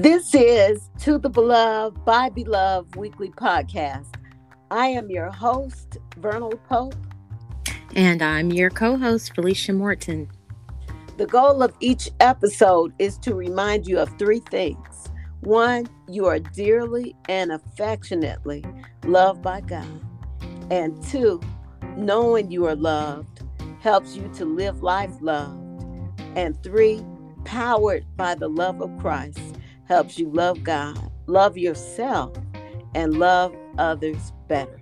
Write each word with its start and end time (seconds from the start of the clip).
This 0.00 0.34
is 0.34 0.88
To 1.00 1.18
the 1.18 1.28
Beloved 1.28 2.06
by 2.06 2.30
Beloved 2.30 2.96
weekly 2.96 3.28
podcast. 3.28 4.14
I 4.70 4.86
am 4.86 5.10
your 5.10 5.30
host, 5.30 5.98
Vernal 6.16 6.54
Pope. 6.70 6.94
And 7.94 8.22
I'm 8.22 8.50
your 8.50 8.70
co 8.70 8.96
host, 8.96 9.34
Felicia 9.34 9.74
Morton. 9.74 10.30
The 11.18 11.26
goal 11.26 11.62
of 11.62 11.74
each 11.80 12.08
episode 12.18 12.94
is 12.98 13.18
to 13.18 13.34
remind 13.34 13.86
you 13.86 13.98
of 13.98 14.08
three 14.18 14.38
things. 14.38 15.10
One, 15.40 15.86
you 16.08 16.24
are 16.24 16.38
dearly 16.38 17.14
and 17.28 17.52
affectionately 17.52 18.64
loved 19.04 19.42
by 19.42 19.60
God. 19.60 20.00
And 20.70 21.04
two, 21.08 21.42
knowing 21.98 22.50
you 22.50 22.64
are 22.64 22.74
loved 22.74 23.42
helps 23.80 24.16
you 24.16 24.30
to 24.36 24.46
live 24.46 24.82
life 24.82 25.12
loved. 25.20 25.60
And 26.36 26.56
three, 26.62 27.04
powered 27.44 28.06
by 28.16 28.34
the 28.34 28.48
love 28.48 28.80
of 28.80 28.98
Christ 28.98 29.59
helps 29.90 30.20
you 30.20 30.30
love 30.30 30.62
God, 30.62 31.10
love 31.26 31.58
yourself, 31.58 32.32
and 32.94 33.18
love 33.18 33.52
others 33.76 34.32
better. 34.46 34.80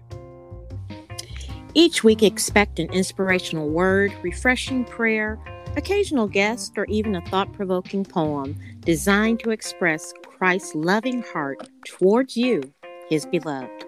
Each 1.73 2.05
week, 2.05 2.23
expect 2.23 2.79
an 2.79 2.93
inspirational 2.93 3.71
word, 3.71 4.13
refreshing 4.23 4.85
prayer, 4.85 5.39
occasional 5.77 6.29
guest, 6.29 6.77
or 6.77 6.85
even 6.87 7.17
a 7.17 7.25
thought 7.27 7.51
provoking 7.55 8.05
poem 8.05 8.55
designed 8.81 9.41
to 9.41 9.51
express 9.51 10.13
Christ's 10.27 10.75
loving 10.75 11.23
heart 11.23 11.71
towards 11.87 12.37
you, 12.37 12.63
his 13.09 13.25
beloved. 13.25 13.87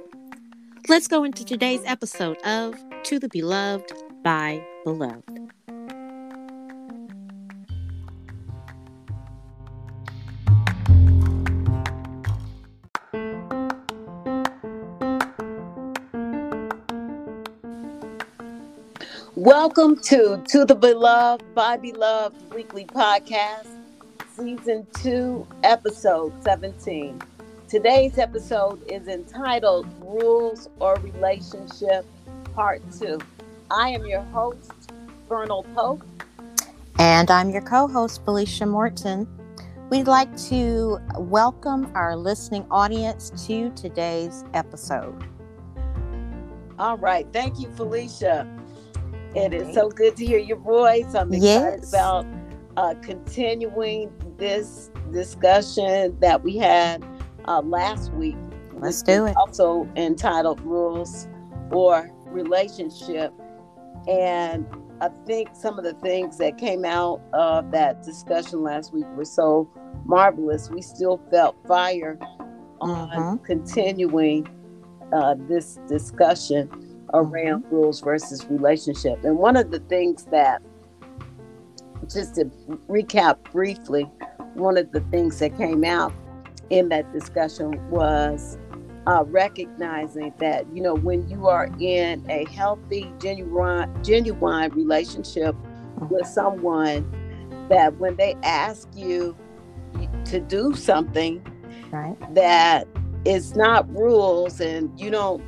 Let's 0.88 1.06
go 1.06 1.24
into 1.24 1.44
today's 1.44 1.82
episode 1.84 2.38
of 2.44 2.74
To 3.04 3.18
the 3.18 3.28
Beloved 3.28 3.92
by 4.24 4.64
Beloved. 4.84 5.52
Welcome 19.42 19.96
to 20.02 20.44
To 20.48 20.66
the 20.66 20.74
Beloved 20.74 21.54
by 21.54 21.78
Beloved 21.78 22.52
weekly 22.52 22.84
podcast, 22.84 23.68
season 24.36 24.86
two, 25.02 25.46
episode 25.62 26.34
17. 26.44 27.22
Today's 27.66 28.18
episode 28.18 28.82
is 28.92 29.08
entitled 29.08 29.86
Rules 30.02 30.68
or 30.78 30.96
Relationship, 30.96 32.04
Part 32.54 32.82
Two. 32.92 33.18
I 33.70 33.88
am 33.88 34.04
your 34.04 34.20
host, 34.20 34.92
Vernal 35.26 35.64
Pope. 35.74 36.02
And 36.98 37.30
I'm 37.30 37.48
your 37.48 37.62
co 37.62 37.88
host, 37.88 38.22
Felicia 38.26 38.66
Morton. 38.66 39.26
We'd 39.88 40.06
like 40.06 40.36
to 40.48 40.98
welcome 41.16 41.90
our 41.94 42.14
listening 42.14 42.66
audience 42.70 43.30
to 43.46 43.70
today's 43.70 44.44
episode. 44.52 45.24
All 46.78 46.98
right. 46.98 47.26
Thank 47.32 47.58
you, 47.58 47.70
Felicia. 47.70 48.59
It 49.34 49.54
is 49.54 49.72
so 49.74 49.88
good 49.88 50.16
to 50.16 50.26
hear 50.26 50.38
your 50.38 50.56
voice. 50.56 51.14
I'm 51.14 51.32
excited 51.32 51.80
yes. 51.82 51.92
about 51.92 52.26
uh, 52.76 52.94
continuing 53.00 54.12
this 54.38 54.90
discussion 55.12 56.18
that 56.20 56.42
we 56.42 56.56
had 56.56 57.04
uh, 57.46 57.60
last 57.60 58.12
week. 58.14 58.36
Let's 58.72 59.02
do 59.02 59.26
it. 59.26 59.36
Also 59.36 59.88
entitled 59.94 60.60
Rules 60.62 61.28
or 61.70 62.10
Relationship. 62.26 63.32
And 64.08 64.66
I 65.00 65.10
think 65.26 65.50
some 65.54 65.78
of 65.78 65.84
the 65.84 65.94
things 65.94 66.38
that 66.38 66.58
came 66.58 66.84
out 66.84 67.20
of 67.32 67.70
that 67.70 68.02
discussion 68.02 68.62
last 68.62 68.92
week 68.92 69.06
were 69.14 69.24
so 69.24 69.70
marvelous. 70.04 70.70
We 70.70 70.82
still 70.82 71.20
felt 71.30 71.56
fire 71.68 72.18
on 72.80 73.08
mm-hmm. 73.10 73.44
continuing 73.44 74.48
uh, 75.12 75.36
this 75.48 75.78
discussion 75.86 76.89
around 77.14 77.64
mm-hmm. 77.64 77.74
rules 77.74 78.00
versus 78.00 78.46
relationship. 78.48 79.22
And 79.24 79.38
one 79.38 79.56
of 79.56 79.70
the 79.70 79.80
things 79.80 80.24
that, 80.26 80.62
just 82.08 82.34
to 82.36 82.44
recap 82.88 83.42
briefly, 83.52 84.04
one 84.54 84.76
of 84.76 84.90
the 84.92 85.00
things 85.10 85.38
that 85.38 85.56
came 85.56 85.84
out 85.84 86.12
in 86.70 86.88
that 86.88 87.12
discussion 87.12 87.90
was 87.90 88.58
uh, 89.06 89.24
recognizing 89.26 90.32
that 90.38 90.64
you 90.74 90.82
know 90.82 90.94
when 90.94 91.28
you 91.28 91.46
are 91.48 91.68
in 91.80 92.24
a 92.30 92.44
healthy, 92.50 93.12
genuine, 93.20 93.92
genuine 94.04 94.70
relationship 94.72 95.56
with 96.10 96.26
someone, 96.26 97.10
that 97.68 97.96
when 97.98 98.16
they 98.16 98.36
ask 98.42 98.88
you 98.94 99.36
to 100.24 100.40
do 100.40 100.74
something, 100.74 101.42
right, 101.90 102.16
that 102.34 102.86
it's 103.24 103.54
not 103.54 103.88
rules 103.90 104.60
and 104.60 104.98
you 104.98 105.10
don't, 105.10 105.42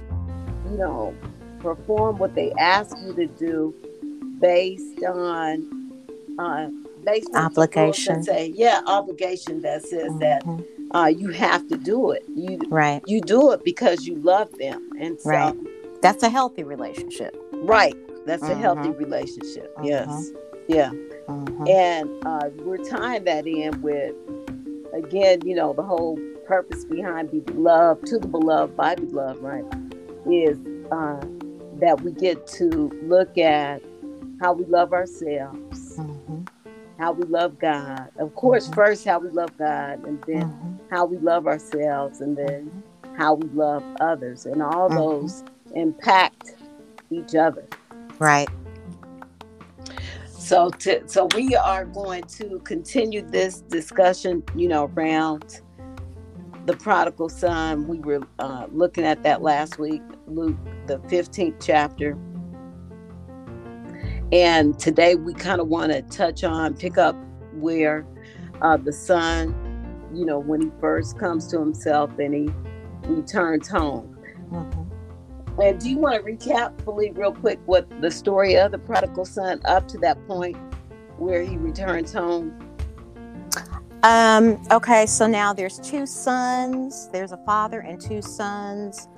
you 0.70 0.76
know, 0.76 1.14
perform 1.62 2.18
what 2.18 2.34
they 2.34 2.52
ask 2.58 2.96
you 2.98 3.14
to 3.14 3.26
do 3.26 3.74
based 4.40 5.02
on 5.04 5.92
uh, 6.38 6.68
based 7.04 7.30
on 7.34 7.44
obligation. 7.46 8.22
Say, 8.22 8.52
yeah, 8.54 8.80
obligation 8.86 9.62
that 9.62 9.82
says 9.82 10.10
mm-hmm. 10.12 10.18
that 10.18 10.96
uh, 10.96 11.06
you 11.06 11.30
have 11.30 11.66
to 11.68 11.76
do 11.76 12.10
it. 12.10 12.24
You 12.34 12.60
right. 12.68 13.02
You 13.06 13.20
do 13.20 13.52
it 13.52 13.64
because 13.64 14.06
you 14.06 14.16
love 14.16 14.52
them, 14.58 14.90
and 15.00 15.20
so 15.20 15.30
right. 15.30 15.56
that's 16.02 16.22
a 16.22 16.28
healthy 16.28 16.64
relationship. 16.64 17.36
Right. 17.52 17.94
That's 18.26 18.42
mm-hmm. 18.42 18.52
a 18.52 18.56
healthy 18.56 18.88
mm-hmm. 18.88 19.04
relationship. 19.04 19.74
Mm-hmm. 19.76 19.84
Yes. 19.84 20.30
Yeah. 20.68 20.90
Mm-hmm. 21.28 21.66
And 21.68 22.26
uh, 22.26 22.50
we're 22.64 22.84
tying 22.84 23.24
that 23.24 23.46
in 23.46 23.80
with 23.82 24.14
again, 24.92 25.40
you 25.44 25.54
know, 25.54 25.72
the 25.72 25.82
whole 25.82 26.18
purpose 26.46 26.84
behind 26.84 27.30
be 27.30 27.40
beloved 27.40 28.06
to 28.06 28.18
the 28.18 28.28
beloved 28.28 28.76
by 28.76 28.94
the 28.94 29.02
beloved, 29.02 29.40
right? 29.40 29.64
Is 30.26 30.58
uh, 30.90 31.20
that 31.82 32.00
we 32.00 32.12
get 32.12 32.46
to 32.46 32.92
look 33.02 33.36
at 33.36 33.82
how 34.40 34.52
we 34.52 34.64
love 34.66 34.92
ourselves, 34.92 35.98
mm-hmm. 35.98 36.44
how 37.00 37.10
we 37.10 37.24
love 37.24 37.58
God. 37.58 38.08
Of 38.18 38.36
course, 38.36 38.66
mm-hmm. 38.66 38.74
first 38.74 39.04
how 39.04 39.18
we 39.18 39.30
love 39.30 39.50
God, 39.58 40.04
and 40.06 40.22
then 40.22 40.44
mm-hmm. 40.44 40.76
how 40.90 41.06
we 41.06 41.18
love 41.18 41.48
ourselves, 41.48 42.20
and 42.20 42.38
then 42.38 42.70
mm-hmm. 42.70 43.16
how 43.16 43.34
we 43.34 43.48
love 43.48 43.82
others. 44.00 44.46
And 44.46 44.62
all 44.62 44.88
mm-hmm. 44.88 44.96
those 44.96 45.42
impact 45.74 46.54
each 47.10 47.34
other. 47.34 47.66
Right. 48.20 48.48
So, 50.28 50.70
to, 50.70 51.02
so 51.08 51.26
we 51.34 51.56
are 51.56 51.84
going 51.84 52.22
to 52.24 52.60
continue 52.60 53.22
this 53.22 53.62
discussion, 53.62 54.44
you 54.54 54.68
know, 54.68 54.84
around 54.94 55.60
the 56.66 56.76
prodigal 56.76 57.28
son. 57.28 57.88
We 57.88 57.98
were 57.98 58.20
uh, 58.38 58.66
looking 58.70 59.04
at 59.04 59.24
that 59.24 59.42
last 59.42 59.80
week, 59.80 60.02
Luke, 60.34 60.56
the 60.86 60.98
15th 61.00 61.56
chapter. 61.60 62.16
And 64.32 64.78
today 64.78 65.14
we 65.14 65.34
kind 65.34 65.60
of 65.60 65.68
want 65.68 65.92
to 65.92 66.02
touch 66.02 66.42
on, 66.42 66.74
pick 66.74 66.96
up 66.96 67.16
where 67.52 68.06
uh, 68.62 68.78
the 68.78 68.92
son, 68.92 69.54
you 70.14 70.24
know, 70.24 70.38
when 70.38 70.62
he 70.62 70.70
first 70.80 71.18
comes 71.18 71.46
to 71.48 71.58
himself 71.58 72.18
and 72.18 72.34
he 72.34 72.50
returns 73.08 73.68
home. 73.68 74.18
Mm-hmm. 74.50 75.60
And 75.60 75.78
do 75.78 75.90
you 75.90 75.98
want 75.98 76.14
to 76.14 76.22
recap, 76.22 76.82
believe, 76.84 77.18
real 77.18 77.32
quick, 77.32 77.58
what 77.66 77.86
the 78.00 78.10
story 78.10 78.56
of 78.56 78.72
the 78.72 78.78
prodigal 78.78 79.26
son 79.26 79.60
up 79.66 79.86
to 79.88 79.98
that 79.98 80.26
point 80.26 80.56
where 81.18 81.42
he 81.42 81.58
returns 81.58 82.12
home? 82.12 82.58
Um, 84.02 84.60
okay, 84.72 85.06
so 85.06 85.26
now 85.26 85.52
there's 85.52 85.78
two 85.78 86.06
sons. 86.06 87.08
There's 87.12 87.32
a 87.32 87.36
father 87.44 87.80
and 87.80 88.00
two 88.00 88.22
sons. 88.22 89.08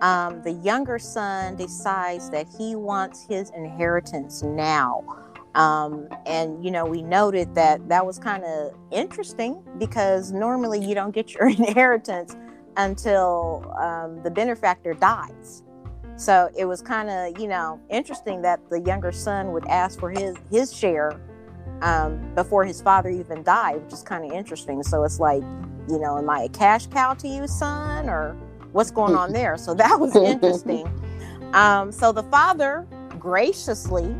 Um, 0.00 0.42
the 0.42 0.52
younger 0.52 0.98
son 0.98 1.56
decides 1.56 2.30
that 2.30 2.46
he 2.58 2.74
wants 2.74 3.26
his 3.28 3.50
inheritance 3.50 4.42
now. 4.42 5.04
Um, 5.54 6.08
and 6.26 6.64
you 6.64 6.70
know, 6.70 6.86
we 6.86 7.02
noted 7.02 7.54
that 7.54 7.88
that 7.88 8.06
was 8.06 8.18
kind 8.18 8.44
of 8.44 8.72
interesting 8.90 9.62
because 9.78 10.32
normally 10.32 10.84
you 10.84 10.94
don't 10.94 11.14
get 11.14 11.34
your 11.34 11.48
inheritance 11.48 12.36
until 12.76 13.74
um, 13.78 14.22
the 14.22 14.30
benefactor 14.30 14.94
dies. 14.94 15.62
So 16.16 16.50
it 16.56 16.66
was 16.66 16.82
kind 16.82 17.10
of 17.10 17.40
you 17.40 17.48
know 17.48 17.80
interesting 17.90 18.42
that 18.42 18.60
the 18.70 18.80
younger 18.80 19.12
son 19.12 19.52
would 19.52 19.66
ask 19.66 19.98
for 19.98 20.10
his 20.10 20.36
his 20.50 20.74
share 20.74 21.20
um, 21.82 22.34
before 22.34 22.64
his 22.64 22.80
father 22.80 23.08
even 23.08 23.42
died, 23.42 23.82
which 23.82 23.92
is 23.92 24.02
kind 24.02 24.24
of 24.24 24.32
interesting. 24.32 24.82
So 24.82 25.04
it's 25.04 25.18
like, 25.18 25.42
you 25.88 25.98
know, 25.98 26.18
am 26.18 26.28
I 26.28 26.42
a 26.42 26.48
cash 26.48 26.86
cow 26.86 27.14
to 27.14 27.28
you, 27.28 27.46
son, 27.46 28.08
or 28.08 28.36
what's 28.72 28.90
going 28.90 29.14
on 29.14 29.32
there? 29.32 29.56
So 29.56 29.74
that 29.74 29.98
was 29.98 30.14
interesting. 30.16 30.86
Um, 31.52 31.92
so 31.92 32.12
the 32.12 32.22
father 32.24 32.86
graciously, 33.18 34.14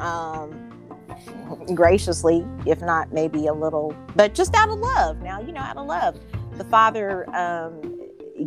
um, 0.00 0.64
graciously, 1.74 2.46
if 2.66 2.80
not 2.80 3.12
maybe 3.12 3.46
a 3.46 3.52
little, 3.54 3.94
but 4.16 4.34
just 4.34 4.54
out 4.54 4.68
of 4.70 4.78
love. 4.78 5.18
Now, 5.22 5.40
you 5.40 5.52
know, 5.52 5.60
out 5.60 5.76
of 5.76 5.86
love, 5.86 6.18
the 6.56 6.64
father 6.64 7.28
um, 7.34 8.00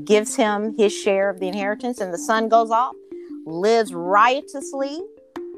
gives 0.03 0.35
him 0.35 0.75
his 0.77 0.93
share 0.93 1.29
of 1.29 1.39
the 1.39 1.47
inheritance, 1.47 1.99
and 1.99 2.13
the 2.13 2.17
son 2.17 2.49
goes 2.49 2.71
off, 2.71 2.95
lives 3.45 3.93
riotously 3.93 5.01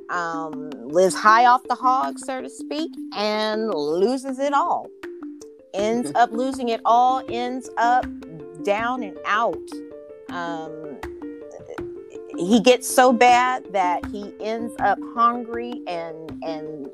um, 0.10 0.70
lives 0.70 1.16
high 1.16 1.46
off 1.46 1.64
the 1.68 1.76
hog, 1.76 2.20
so 2.20 2.42
to 2.42 2.50
speak, 2.50 2.92
and 3.16 3.74
loses 3.74 4.40
it 4.40 4.54
all. 4.54 4.88
ends 5.74 6.12
up 6.14 6.32
losing 6.32 6.70
it 6.70 6.82
all, 6.86 7.24
ends 7.30 7.70
up 7.78 8.06
down 8.64 9.04
and 9.04 9.18
out. 9.26 9.58
Um, 10.30 10.98
he 12.38 12.60
gets 12.60 12.88
so 12.88 13.14
bad 13.14 13.72
that 13.74 14.06
he 14.08 14.34
ends 14.40 14.74
up 14.80 14.98
hungry 15.16 15.82
and 15.88 16.32
and 16.44 16.90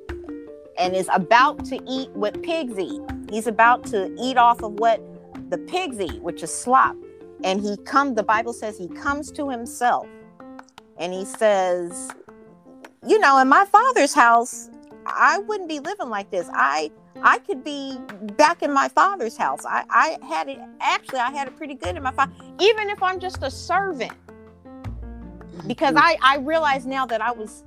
and 0.78 0.96
is 0.96 1.10
about 1.14 1.66
to 1.66 1.80
eat 1.88 2.10
what 2.12 2.42
pigs 2.42 2.78
eat. 2.78 3.02
He's 3.30 3.48
about 3.48 3.86
to 3.88 4.16
eat 4.20 4.38
off 4.38 4.64
of 4.64 4.74
what 4.80 5.02
the 5.50 5.58
pigs 5.58 6.00
eat, 6.00 6.22
which 6.22 6.44
is 6.44 6.54
slop. 6.54 6.96
And 7.44 7.62
he 7.62 7.78
come 7.86 8.16
the 8.16 8.24
Bible 8.24 8.54
says 8.54 8.78
he 8.78 8.88
comes 8.88 9.32
to 9.34 9.50
himself 9.50 10.08
and 10.98 11.14
he 11.14 11.26
says, 11.26 12.12
you 13.08 13.20
know, 13.20 13.40
in 13.40 13.48
my 13.48 13.66
father's 13.66 14.14
house, 14.14 14.70
I 15.16 15.40
wouldn't 15.40 15.70
be 15.70 15.80
living 15.80 16.10
like 16.10 16.32
this. 16.32 16.50
I 16.54 16.92
I 17.22 17.40
could 17.40 17.64
be 17.64 17.98
back 18.38 18.62
in 18.64 18.72
my 18.72 18.88
father's 18.90 19.36
house. 19.36 19.66
I, 19.66 19.84
I 19.90 20.26
had 20.26 20.48
it 20.48 20.60
actually 20.80 21.20
I 21.20 21.32
had 21.32 21.48
it 21.48 21.58
pretty 21.58 21.76
good 21.76 21.96
in 21.96 22.04
my 22.04 22.12
father, 22.12 22.32
even 22.60 22.90
if 22.90 23.02
I'm 23.02 23.20
just 23.20 23.44
a 23.44 23.52
servant. 23.52 24.14
Because 25.68 25.96
I, 25.98 26.18
I 26.24 26.38
realize 26.38 26.86
now 26.86 27.06
that 27.08 27.22
I 27.22 27.32
was 27.32 27.64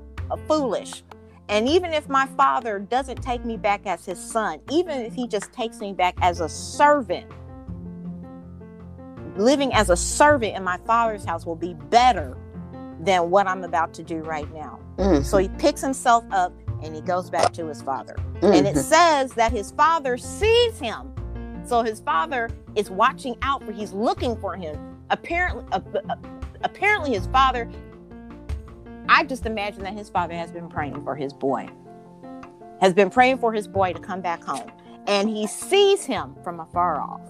foolish. 0.49 1.03
And 1.49 1.69
even 1.69 1.93
if 1.93 2.09
my 2.09 2.27
father 2.37 2.79
doesn't 2.79 3.23
take 3.23 3.44
me 3.44 3.56
back 3.59 3.83
as 3.85 4.06
his 4.06 4.19
son, 4.19 4.61
even 4.71 5.00
if 5.00 5.12
he 5.12 5.29
just 5.29 5.53
takes 5.53 5.81
me 5.81 5.93
back 5.93 6.15
as 6.23 6.41
a 6.41 6.49
servant, 6.49 7.27
living 9.37 9.73
as 9.75 9.91
a 9.91 9.97
servant 9.97 10.56
in 10.56 10.65
my 10.65 10.79
father's 10.87 11.25
house 11.25 11.44
will 11.44 11.56
be 11.56 11.75
better 11.91 12.39
than 13.00 13.31
what 13.31 13.47
I'm 13.47 13.65
about 13.65 13.93
to 13.94 14.03
do 14.03 14.19
right 14.19 14.50
now. 14.55 14.79
Mhm. 14.97 15.25
So 15.25 15.39
he 15.39 15.49
picks 15.49 15.81
himself 15.83 16.25
up 16.31 16.53
and 16.82 16.94
he 16.94 17.00
goes 17.00 17.31
back 17.31 17.52
to 17.55 17.67
his 17.67 17.82
father. 17.82 18.17
Mhm. 18.40 18.58
And 18.58 18.67
it 18.67 18.76
says 18.76 19.32
that 19.34 19.52
his 19.52 19.70
father 19.70 20.17
sees 20.17 20.79
him. 20.79 21.12
So 21.64 21.82
his 21.82 22.00
father 22.00 22.50
is 22.75 22.90
watching 22.90 23.37
out 23.43 23.62
for 23.62 23.73
he's 23.73 23.93
looking 23.93 24.37
for 24.37 24.56
him. 24.56 24.76
Apparently 25.11 25.64
uh, 25.73 25.81
uh, 26.08 26.17
apparently 26.62 27.12
his 27.12 27.26
father 27.29 27.69
I 29.08 29.25
just 29.25 29.46
imagine 29.46 29.82
that 29.82 29.94
his 29.94 30.08
father 30.08 30.34
has 30.34 30.50
been 30.50 30.69
praying 30.69 31.02
for 31.05 31.14
his 31.14 31.32
boy. 31.32 31.69
Has 32.81 32.94
been 32.94 33.11
praying 33.11 33.38
for 33.38 33.52
his 33.52 33.69
boy 33.69 33.93
to 33.93 33.99
come 34.00 34.20
back 34.20 34.43
home. 34.43 34.70
And 35.06 35.29
he 35.29 35.46
sees 35.46 36.05
him 36.05 36.34
from 36.43 36.61
afar 36.61 37.00
off. 37.00 37.20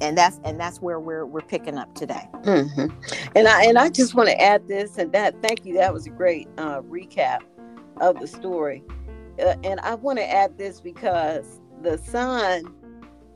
And 0.00 0.18
that's 0.18 0.40
and 0.44 0.58
that's 0.58 0.80
where 0.82 0.98
we're 1.00 1.24
we're 1.26 1.40
picking 1.40 1.78
up 1.78 1.94
today. 1.94 2.28
Mhm. 2.42 2.92
And 3.36 3.48
I 3.48 3.64
and 3.64 3.78
I 3.78 3.88
just 3.90 4.14
want 4.14 4.28
to 4.28 4.40
add 4.40 4.66
this 4.68 4.98
and 4.98 5.12
that. 5.12 5.40
Thank 5.42 5.64
you. 5.64 5.74
That 5.74 5.92
was 5.92 6.06
a 6.06 6.10
great 6.10 6.48
uh, 6.58 6.80
recap 6.82 7.40
of 8.00 8.18
the 8.20 8.26
story. 8.26 8.82
Uh, 9.40 9.54
and 9.64 9.80
I 9.80 9.94
want 9.94 10.18
to 10.18 10.30
add 10.30 10.58
this 10.58 10.80
because 10.80 11.60
the 11.82 11.98
son, 11.98 12.72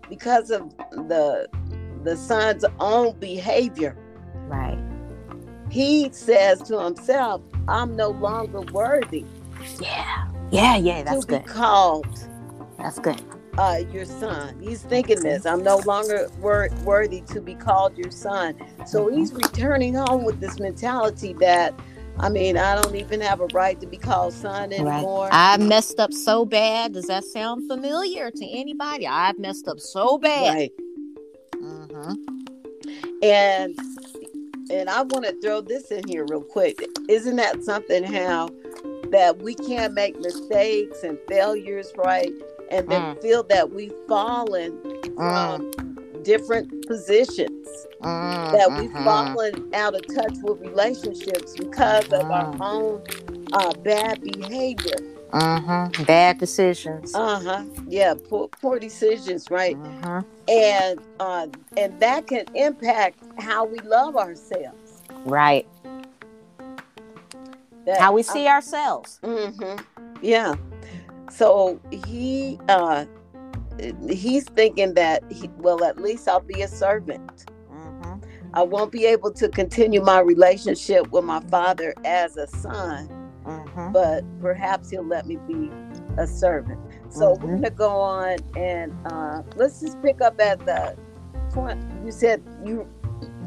because 0.09 0.51
of 0.51 0.77
the 0.91 1.49
the 2.05 2.17
son's 2.17 2.65
own 2.81 3.19
behavior, 3.19 3.97
Right. 4.49 4.79
he 5.71 6.09
says 6.13 6.63
to 6.63 6.81
himself, 6.83 7.43
"I'm 7.69 7.95
no 7.97 8.11
longer 8.11 8.61
worthy 8.73 9.25
Yeah. 9.81 10.27
Yeah, 10.51 10.77
yeah, 10.77 11.03
that's 11.03 11.21
to 11.27 11.27
be 11.27 11.39
good. 11.39 11.47
called 11.47 12.07
That's 12.79 12.99
good. 12.99 13.21
Uh, 13.59 13.83
your 13.93 14.07
son." 14.07 14.59
He's 14.61 14.83
thinking 14.83 15.21
this. 15.21 15.45
I'm 15.45 15.63
no 15.63 15.79
longer 15.85 16.29
wor- 16.41 16.71
worthy 16.85 17.21
to 17.23 17.41
be 17.41 17.55
called 17.55 17.99
your 17.99 18.11
son. 18.11 18.55
So 18.87 19.09
he's 19.09 19.33
returning 19.33 19.95
home 19.95 20.25
with 20.25 20.41
this 20.41 20.59
mentality 20.59 21.35
that, 21.41 21.75
I 22.19 22.29
mean, 22.29 22.57
I 22.57 22.81
don't 22.81 22.95
even 22.97 23.21
have 23.21 23.41
a 23.41 23.47
right 23.53 23.79
to 23.81 23.87
be 23.87 23.97
called 23.97 24.33
son 24.33 24.73
anymore. 24.73 25.29
I 25.31 25.57
messed 25.59 26.01
up 26.01 26.13
so 26.13 26.45
bad. 26.45 26.93
Does 26.93 27.07
that 27.07 27.25
sound 27.25 27.69
familiar 27.69 28.31
to 28.31 28.47
anybody? 28.47 29.07
I've 29.07 29.39
messed 29.39 29.69
up 29.69 29.81
so 29.81 30.19
bad. 30.19 30.55
Right. 30.55 30.73
Mm-hmm. 31.57 32.15
And 33.23 33.79
and 34.71 34.89
I 34.91 35.03
want 35.03 35.25
to 35.25 35.33
throw 35.41 35.61
this 35.61 35.91
in 35.91 36.07
here 36.07 36.25
real 36.29 36.43
quick. 36.43 36.85
Isn't 37.09 37.37
that 37.37 37.65
something 37.65 38.05
how 38.05 38.49
that 39.11 39.39
we 39.39 39.55
can't 39.55 39.95
make 39.95 40.21
mistakes 40.21 41.03
and 41.03 41.19
failures, 41.27 41.91
right? 41.97 42.33
And 42.71 42.89
then 42.89 43.17
feel 43.21 43.43
that 43.45 43.71
we've 43.71 43.95
fallen 44.09 44.79
from 45.17 45.71
different 46.23 46.87
positions. 46.87 47.67
Mm, 48.01 48.53
that 48.53 48.79
we've 48.81 48.91
mhm. 48.91 49.05
fallen 49.05 49.75
out 49.75 49.95
of 49.95 50.07
touch 50.15 50.37
with 50.43 50.61
relationships 50.61 51.57
because 51.57 52.07
of 52.13 52.31
our 52.31 52.53
Mhm. 52.55 52.61
own 52.61 53.03
uh, 53.53 53.73
bad 53.83 54.23
behavior. 54.23 54.97
Mhm. 55.33 56.07
Bad 56.07 56.39
decisions. 56.39 57.15
Uh 57.15 57.41
huh. 57.41 57.65
Yeah, 57.87 58.15
poor, 58.29 58.49
poor 58.49 58.79
decisions, 58.79 59.51
right? 59.51 59.77
Mhm. 59.77 60.25
And 60.49 61.01
uh, 61.21 61.47
and 61.77 61.99
that 62.01 62.27
can 62.27 62.45
impact 62.55 63.21
how 63.39 63.65
we 63.65 63.79
love 63.81 64.17
ourselves. 64.17 65.03
Right. 65.25 65.67
That, 67.85 68.01
How 68.01 68.13
we 68.13 68.23
see 68.23 68.47
ourselves. 68.47 69.19
hmm 69.25 69.77
Yeah. 70.21 70.55
So 71.31 71.81
he 71.91 72.61
uh, 72.69 73.07
he's 74.09 74.45
thinking 74.45 74.95
that 74.95 75.25
he, 75.31 75.51
well, 75.57 75.85
at 75.85 75.99
least 76.01 76.29
I'll 76.29 76.41
be 76.41 76.63
a 76.63 76.69
servant. 76.69 77.23
Mhm. 77.73 78.23
I 78.55 78.63
won't 78.63 78.93
be 78.93 79.07
able 79.07 79.33
to 79.35 79.49
continue 79.49 80.03
my 80.03 80.21
relationship 80.21 81.11
with 81.13 81.25
my 81.25 81.41
father 81.51 81.95
as 82.05 82.37
a 82.37 82.47
son. 82.47 83.09
Mhm. 83.47 83.93
but 83.95 84.25
perhaps 84.41 84.91
he'll 84.91 85.07
let 85.07 85.27
me 85.27 85.37
be 85.47 85.73
a 86.19 86.27
servant. 86.27 86.79
So 87.09 87.35
we're 87.41 87.49
Mhm. 87.49 87.55
gonna 87.63 87.71
go 87.71 87.91
on 87.91 88.37
and 88.57 88.95
uh, 89.07 89.43
let's 89.57 89.81
just 89.81 90.01
pick 90.03 90.21
up 90.21 90.39
at 90.41 90.65
the 90.67 90.97
point. 91.55 91.79
You 92.05 92.13
said 92.13 92.43
you 92.65 92.87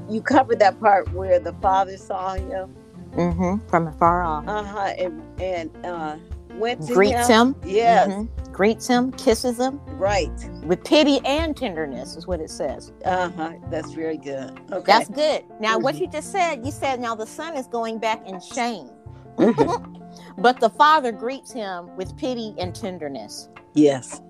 you 0.09 0.21
covered 0.23 0.59
that 0.59 0.79
part 0.79 1.11
where 1.13 1.39
the 1.39 1.53
father 1.61 1.97
saw 1.97 2.33
him, 2.35 2.75
Mhm. 3.11 3.61
From 3.69 3.87
afar 3.87 4.23
off. 4.23 4.45
uh 4.47 4.63
huh, 4.63 4.93
and 4.97 5.23
and 5.39 5.71
uh, 5.85 6.17
went 6.57 6.85
to 6.87 6.93
Greets 6.93 7.27
him. 7.27 7.55
Yes, 7.65 8.07
Mhm. 8.09 8.51
Greets 8.51 8.87
him, 8.87 9.11
kisses 9.13 9.59
him 9.59 9.79
right. 9.97 10.29
with 10.65 10.83
pity 10.83 11.19
and 11.25 11.55
tenderness, 11.55 12.15
is 12.15 12.27
what 12.27 12.39
it 12.39 12.49
says. 12.49 12.91
Uh 13.05 13.29
huh. 13.35 13.51
That's 13.69 13.91
very 13.91 14.17
good. 14.17 14.59
Okay. 14.71 14.83
That's 14.85 15.09
good. 15.09 15.43
Now, 15.59 15.77
what 15.79 15.95
Mhm. 15.95 16.01
you 16.01 16.07
just 16.07 16.31
said, 16.31 16.65
you 16.65 16.71
said 16.71 16.99
now 16.99 17.15
the 17.15 17.25
son 17.25 17.55
is 17.55 17.67
going 17.67 17.97
back 17.97 18.27
in 18.27 18.39
shame, 18.39 18.89
Mhm. 19.37 19.97
but 20.37 20.59
the 20.59 20.69
father 20.69 21.11
greets 21.11 21.51
him 21.51 21.89
with 21.95 22.15
pity 22.17 22.53
and 22.57 22.75
tenderness. 22.75 23.49
yes. 23.73 24.21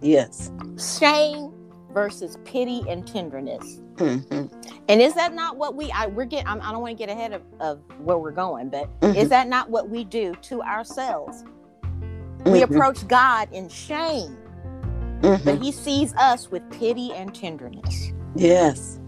Yes. 0.00 0.50
Shame 0.78 1.52
versus 1.92 2.36
pity 2.44 2.84
and 2.88 3.04
tenderness. 3.06 3.80
Hmm 3.98 4.46
And 4.88 5.02
is 5.02 5.14
that 5.14 5.34
not 5.34 5.56
what 5.56 5.76
we? 5.76 5.90
I 5.92 6.06
we're 6.08 6.26
getting. 6.26 6.48
I'm, 6.48 6.62
I 6.62 6.72
don't 6.72 6.82
want 6.82 6.98
to 6.98 7.06
get 7.06 7.12
ahead 7.12 7.32
of, 7.34 7.42
of 7.60 7.82
where 7.98 8.18
we're 8.18 8.32
going, 8.32 8.70
but 8.70 8.90
is 9.14 9.28
that 9.30 9.48
not 9.48 9.70
what 9.70 9.90
we 9.90 10.04
do 10.04 10.34
to 10.42 10.62
ourselves? 10.62 11.44
We 12.44 12.60
Mhm. 12.60 12.64
approach 12.64 13.06
God 13.08 13.48
in 13.52 13.68
shame, 13.68 14.38
but 15.44 15.56
He 15.56 15.72
sees 15.72 16.14
us 16.16 16.50
with 16.50 16.68
pity 16.70 17.14
and 17.14 17.34
tenderness. 17.34 18.12
Yes. 18.34 19.00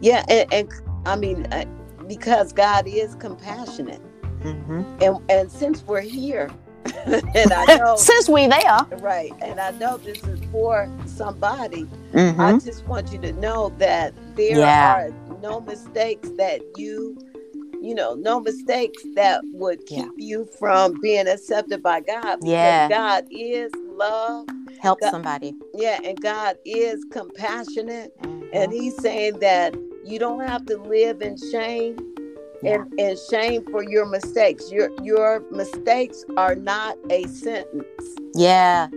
Yeah, 0.00 0.24
and, 0.28 0.46
and 0.52 0.68
I 1.06 1.16
mean, 1.16 1.46
uh, 1.52 1.64
because 2.08 2.52
God 2.52 2.86
is 2.88 3.14
compassionate. 3.16 4.02
Mm-hmm. 4.44 4.82
and 5.02 5.18
and 5.30 5.52
since 5.52 5.84
we're 5.84 6.00
here 6.02 6.50
and 7.34 7.52
i 7.52 7.76
know 7.76 7.96
Since 7.98 8.28
we 8.28 8.46
there, 8.46 8.86
right 8.98 9.32
and 9.40 9.60
i 9.60 9.70
know 9.72 9.96
this 9.98 10.22
is 10.24 10.40
for 10.50 10.88
somebody 11.06 11.84
mm-hmm. 12.12 12.40
i 12.40 12.58
just 12.58 12.86
want 12.86 13.12
you 13.12 13.18
to 13.20 13.32
know 13.32 13.70
that 13.78 14.14
there 14.36 14.58
Yeah. 14.58 14.94
are 14.94 15.10
no 15.40 15.60
mistakes 15.60 16.28
that 16.38 16.60
you 16.76 17.16
you 17.80 17.94
know 17.94 18.14
no 18.14 18.40
mistakes 18.40 19.02
that 19.14 19.40
would 19.52 19.84
keep 19.86 20.10
you 20.16 20.46
from 20.58 21.00
being 21.00 21.28
accepted 21.28 21.82
by 21.82 22.00
god 22.00 22.38
Yeah. 22.42 22.88
god 22.88 23.26
is 23.30 23.70
love 23.86 24.46
help 24.80 25.00
God- 25.00 25.10
somebody. 25.10 25.54
yeah 25.74 25.98
and 26.04 26.20
god 26.20 26.56
is 26.64 27.04
compassionate 27.12 28.16
Mhm. 28.20 28.48
and 28.52 28.72
he's 28.72 28.96
saying 29.00 29.38
that 29.40 29.74
you 30.04 30.18
don't 30.18 30.40
have 30.40 30.64
to 30.66 30.76
live 30.78 31.20
in 31.22 31.36
shame 31.52 31.96
Yeah. 32.62 32.74
and, 32.74 33.00
and 33.00 33.18
shame 33.30 33.64
for 33.70 33.82
your 33.82 34.06
mistakes. 34.06 34.70
Your 34.72 34.90
your 35.02 35.40
mistakes 35.50 36.24
are 36.36 36.54
not 36.54 36.96
a 37.10 37.26
sentence. 37.26 37.86
yeah, 38.34 38.88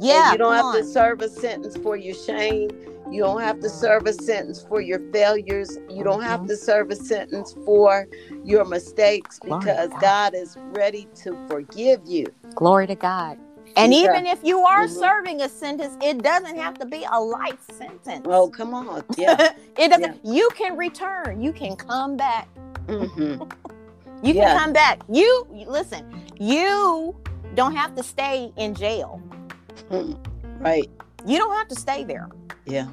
yeah. 0.00 0.24
And 0.24 0.32
you 0.32 0.38
don't 0.38 0.54
have 0.54 0.74
to 0.74 0.84
serve 0.84 1.20
a 1.22 1.28
sentence 1.28 1.76
for 1.78 1.96
your 1.96 2.14
shame. 2.14 2.70
You 3.10 3.22
don't 3.22 3.40
have 3.40 3.58
to 3.60 3.68
serve 3.68 4.06
a 4.06 4.12
sentence 4.12 4.64
for 4.68 4.80
your 4.80 5.00
failures. 5.12 5.76
You 5.88 6.04
don't 6.04 6.22
have 6.22 6.40
Mhm. 6.42 6.48
to 6.48 6.56
serve 6.56 6.90
a 6.90 6.96
sentence 6.96 7.56
for 7.64 8.06
your 8.44 8.64
mistakes 8.64 9.40
because 9.42 9.88
God. 9.90 10.00
God 10.00 10.34
is 10.36 10.56
ready 10.72 11.08
to 11.24 11.36
forgive 11.48 12.02
you. 12.04 12.26
Glory 12.54 12.86
to 12.86 12.94
God. 12.94 13.36
And 13.76 13.92
Yeah. 13.92 14.00
even 14.04 14.26
if 14.26 14.40
you 14.42 14.60
are 14.60 14.86
Mhm. 14.86 14.98
serving 14.98 15.40
a 15.42 15.48
sentence, 15.48 15.96
it 16.02 16.22
doesn't 16.22 16.56
have 16.56 16.78
to 16.78 16.86
be 16.86 17.04
a 17.10 17.20
life 17.20 17.60
sentence. 17.72 18.26
Oh, 18.28 18.48
come 18.48 18.74
on. 18.74 19.04
Yeah. 19.16 19.52
it 19.78 19.88
doesn't. 19.90 20.24
You 20.24 20.50
can 20.54 20.76
return. 20.76 21.40
You 21.40 21.52
can 21.52 21.76
come 21.76 22.16
back. 22.16 22.48
hmm 22.88 23.34
You 24.22 24.34
can 24.34 24.58
come 24.58 24.72
back. 24.74 25.00
You 25.08 25.46
listen. 25.66 26.04
You 26.38 27.16
don't 27.54 27.74
have 27.74 27.94
to 27.94 28.02
stay 28.02 28.52
in 28.56 28.74
jail. 28.74 29.20
Right. 30.58 30.90
You 31.26 31.38
don't 31.38 31.54
have 31.56 31.68
to 31.68 31.74
stay 31.74 32.04
there. 32.04 32.28
Yeah. 32.66 32.88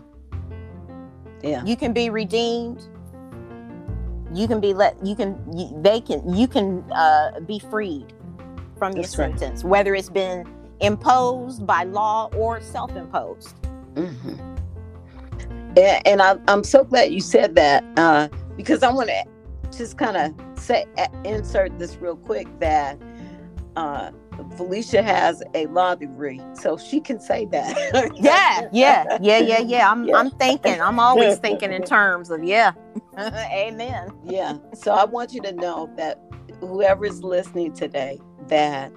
Yeah. 1.43 1.63
You 1.65 1.75
can 1.75 1.91
be 1.93 2.10
redeemed. 2.10 2.88
You 4.34 4.48
can 4.48 4.60
be 4.60 4.74
let. 4.74 5.03
You 5.05 5.15
can. 5.15 5.38
You, 5.55 5.69
they 5.81 6.00
can. 6.01 6.34
You 6.34 6.48
can 6.48 6.84
uh, 6.91 7.39
be 7.41 7.60
freed 7.60 8.13
from 8.77 8.93
your 8.93 9.03
That's 9.03 9.17
right. 9.17 9.38
sentence, 9.38 9.63
whether 9.63 9.96
it's 9.96 10.10
been 10.10 10.46
imposed 10.79 11.65
by 11.65 11.84
law 11.84 12.29
or 12.36 12.62
self-imposed. 12.62 13.55
hmm 13.96 14.34
And, 15.77 16.07
and 16.07 16.22
I, 16.22 16.38
I'm 16.48 16.63
so 16.63 16.84
glad 16.84 17.12
you 17.12 17.22
said 17.22 17.55
that 17.55 17.84
uh, 17.98 18.29
because 18.55 18.84
I 18.84 18.91
want 18.91 19.10
to 19.10 19.24
just 19.77 19.98
kind 19.98 20.17
of 20.17 20.60
say 20.60 20.86
insert 21.24 21.77
this 21.77 21.98
real 21.98 22.15
quick 22.15 22.48
that 22.60 23.00
uh, 23.75 24.12
Felicia 24.55 25.01
has 25.03 25.43
a 25.53 25.65
law 25.67 25.96
degree, 25.96 26.41
so 26.53 26.77
she 26.77 27.00
can 27.00 27.19
say 27.19 27.46
that. 27.51 27.75
Yeah, 28.15 28.67
yeah, 28.72 29.17
yeah, 29.22 29.38
yeah, 29.39 29.60
yeah. 29.60 29.91
I'm. 29.91 30.05
Yeah. 30.05 30.17
I'm 30.17 30.31
thinking. 30.31 30.81
I'm 30.81 31.00
always 31.00 31.38
thinking 31.39 31.72
in 31.72 31.84
terms 31.84 32.29
of 32.29 32.43
yeah. 32.43 32.72
Amen. 33.19 34.10
yeah. 34.24 34.57
So 34.74 34.93
I 34.93 35.05
want 35.05 35.34
you 35.34 35.41
to 35.41 35.51
know 35.51 35.89
that 35.98 36.19
whoever 36.60 37.05
is 37.05 37.24
listening 37.24 37.74
today, 37.74 38.19
that 38.48 38.91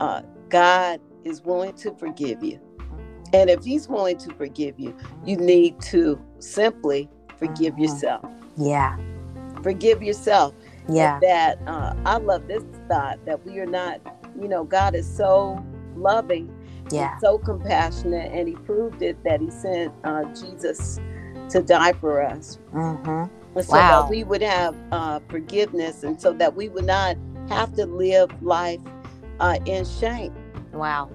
uh, 0.00 0.22
God 0.48 1.00
is 1.24 1.42
willing 1.42 1.74
to 1.74 1.94
forgive 1.96 2.42
you. 2.42 2.60
And 3.32 3.50
if 3.50 3.64
he's 3.64 3.88
willing 3.88 4.18
to 4.18 4.32
forgive 4.34 4.78
you, 4.78 4.96
you 5.24 5.36
need 5.36 5.80
to 5.82 6.20
simply 6.38 7.10
forgive 7.36 7.74
Mhm. 7.74 7.80
yourself. 7.82 8.24
Yeah, 8.56 8.96
Forgive 9.62 10.02
yourself. 10.02 10.54
yeah, 10.88 11.18
That 11.20 11.58
uh, 11.66 11.94
I 12.04 12.18
love 12.18 12.46
this 12.46 12.62
thought 12.88 13.18
that 13.24 13.44
we 13.46 13.58
are 13.60 13.66
not, 13.66 14.00
you 14.40 14.46
know, 14.48 14.64
God 14.64 14.94
is 14.94 15.06
so 15.16 15.64
loving, 15.96 16.52
yeah. 16.90 17.16
so 17.18 17.38
compassionate, 17.38 18.30
and 18.32 18.46
he 18.48 18.54
proved 18.56 19.00
it 19.02 19.16
that 19.24 19.40
he 19.40 19.50
sent 19.50 19.92
uh, 20.04 20.24
Jesus 20.34 21.00
to 21.50 21.62
die 21.62 21.94
for 21.94 22.22
us. 22.22 22.58
Mm-hmm. 22.74 23.60
So 23.60 23.72
Wow. 23.72 24.02
that 24.02 24.10
we 24.10 24.24
would 24.24 24.42
have 24.42 24.76
uh, 24.92 25.20
forgiveness 25.28 26.02
and 26.02 26.20
so 26.20 26.32
that 26.34 26.54
we 26.56 26.68
would 26.68 26.86
not 26.86 27.16
have 27.48 27.72
to 27.74 27.86
live 27.86 28.30
life 28.42 28.80
uh, 29.40 29.56
in 29.64 29.84
shame. 29.84 30.34
Wow. 30.74 31.10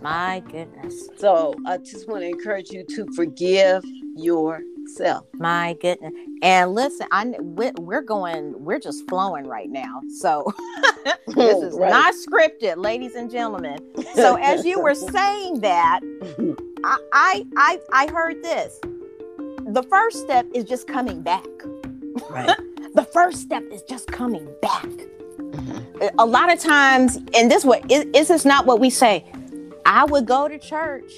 My 0.00 0.40
goodness. 0.50 1.08
So 1.18 1.54
I 1.66 1.78
just 1.78 2.08
want 2.08 2.22
to 2.22 2.28
encourage 2.28 2.70
you 2.70 2.84
to 2.94 3.06
forgive 3.16 3.84
yourself. 4.16 5.26
My 5.34 5.76
goodness. 5.80 6.12
And 6.42 6.72
listen, 6.74 7.08
I 7.10 7.24
we- 7.40 7.72
we're 7.78 8.02
going. 8.02 8.54
We're 8.64 8.78
just 8.78 9.08
flowing 9.08 9.44
right 9.46 9.68
now. 9.68 10.02
So 10.20 10.52
this 11.26 11.62
is 11.62 11.76
Right. 11.76 11.90
not 11.90 12.14
scripted, 12.14 12.76
ladies 12.76 13.16
and 13.16 13.28
gentlemen. 13.30 13.78
So 14.14 14.36
as 14.36 14.64
you 14.64 14.80
were 14.80 14.94
saying 15.12 15.60
that, 15.62 16.00
I, 16.84 16.98
I 17.12 17.44
I 17.56 17.80
I 17.92 18.06
heard 18.12 18.42
this. 18.44 18.78
The 19.66 19.82
first 19.90 20.20
step 20.20 20.46
is 20.54 20.64
just 20.64 20.86
coming 20.86 21.22
back. 21.22 21.44
right. 22.30 22.56
The 22.94 23.04
first 23.04 23.42
step 23.42 23.62
is 23.70 23.82
just 23.82 24.08
coming 24.08 24.48
back. 24.62 24.86
A 26.18 26.26
lot 26.26 26.52
of 26.52 26.58
times, 26.60 27.16
and 27.34 27.50
this 27.50 27.64
what 27.64 27.90
is, 27.90 28.04
is 28.14 28.28
this 28.28 28.44
not 28.44 28.66
what 28.66 28.78
we 28.80 28.90
say? 28.90 29.24
I 29.86 30.04
would 30.04 30.26
go 30.26 30.48
to 30.48 30.58
church, 30.58 31.10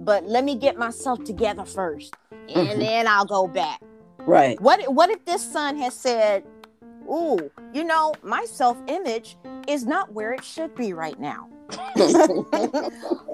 but 0.00 0.24
let 0.26 0.44
me 0.44 0.54
get 0.56 0.76
myself 0.76 1.22
together 1.24 1.64
first, 1.64 2.14
and 2.54 2.68
Mhm. 2.68 2.78
then 2.78 3.06
I'll 3.08 3.24
go 3.26 3.46
back. 3.46 3.80
Right. 4.18 4.60
What 4.60 4.92
what 4.92 5.10
if 5.10 5.24
this 5.24 5.42
son 5.42 5.76
has 5.78 5.94
said, 5.94 6.44
"Ooh, 7.08 7.50
you 7.72 7.84
know, 7.84 8.12
my 8.22 8.44
self 8.44 8.76
image 8.88 9.36
is 9.66 9.86
not 9.86 10.12
where 10.12 10.32
it 10.32 10.44
should 10.44 10.74
be 10.74 10.92
right 10.92 11.18
now. 11.18 11.48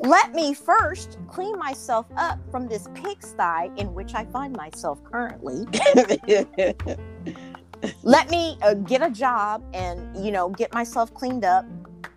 Let 0.03 0.35
me 0.35 0.55
first 0.55 1.19
clean 1.29 1.57
myself 1.59 2.07
up 2.17 2.39
from 2.51 2.67
this 2.69 2.89
pigsty 2.95 3.71
in 3.77 3.95
which 3.95 4.15
I 4.15 4.25
find 4.27 4.57
myself 4.57 4.99
currently. 5.05 5.67
Let 8.03 8.31
me 8.31 8.59
uh, 8.63 8.75
get 8.75 9.03
a 9.03 9.11
job 9.11 9.65
and 9.75 10.17
you 10.25 10.33
know 10.33 10.49
get 10.51 10.73
myself 10.73 11.13
cleaned 11.15 11.45
up." 11.45 11.67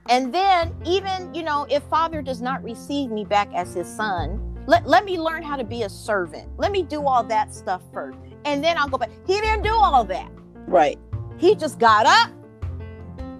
And 0.09 0.33
then, 0.33 0.73
even 0.85 1.33
you 1.33 1.43
know, 1.43 1.65
if 1.69 1.83
father 1.83 2.21
does 2.21 2.41
not 2.41 2.63
receive 2.63 3.11
me 3.11 3.25
back 3.25 3.49
as 3.53 3.73
his 3.73 3.87
son, 3.87 4.55
let, 4.67 4.85
let 4.85 5.05
me 5.05 5.19
learn 5.19 5.43
how 5.43 5.55
to 5.55 5.63
be 5.63 5.83
a 5.83 5.89
servant. 5.89 6.49
Let 6.57 6.71
me 6.71 6.83
do 6.83 7.05
all 7.05 7.23
that 7.23 7.53
stuff 7.53 7.81
first. 7.93 8.17
And 8.45 8.63
then 8.63 8.77
I'll 8.77 8.89
go 8.89 8.97
back. 8.97 9.09
He 9.25 9.39
didn't 9.39 9.63
do 9.63 9.73
all 9.73 10.03
that. 10.03 10.29
right. 10.67 10.99
He 11.37 11.55
just 11.55 11.77
got 11.77 12.05
up, 12.07 12.31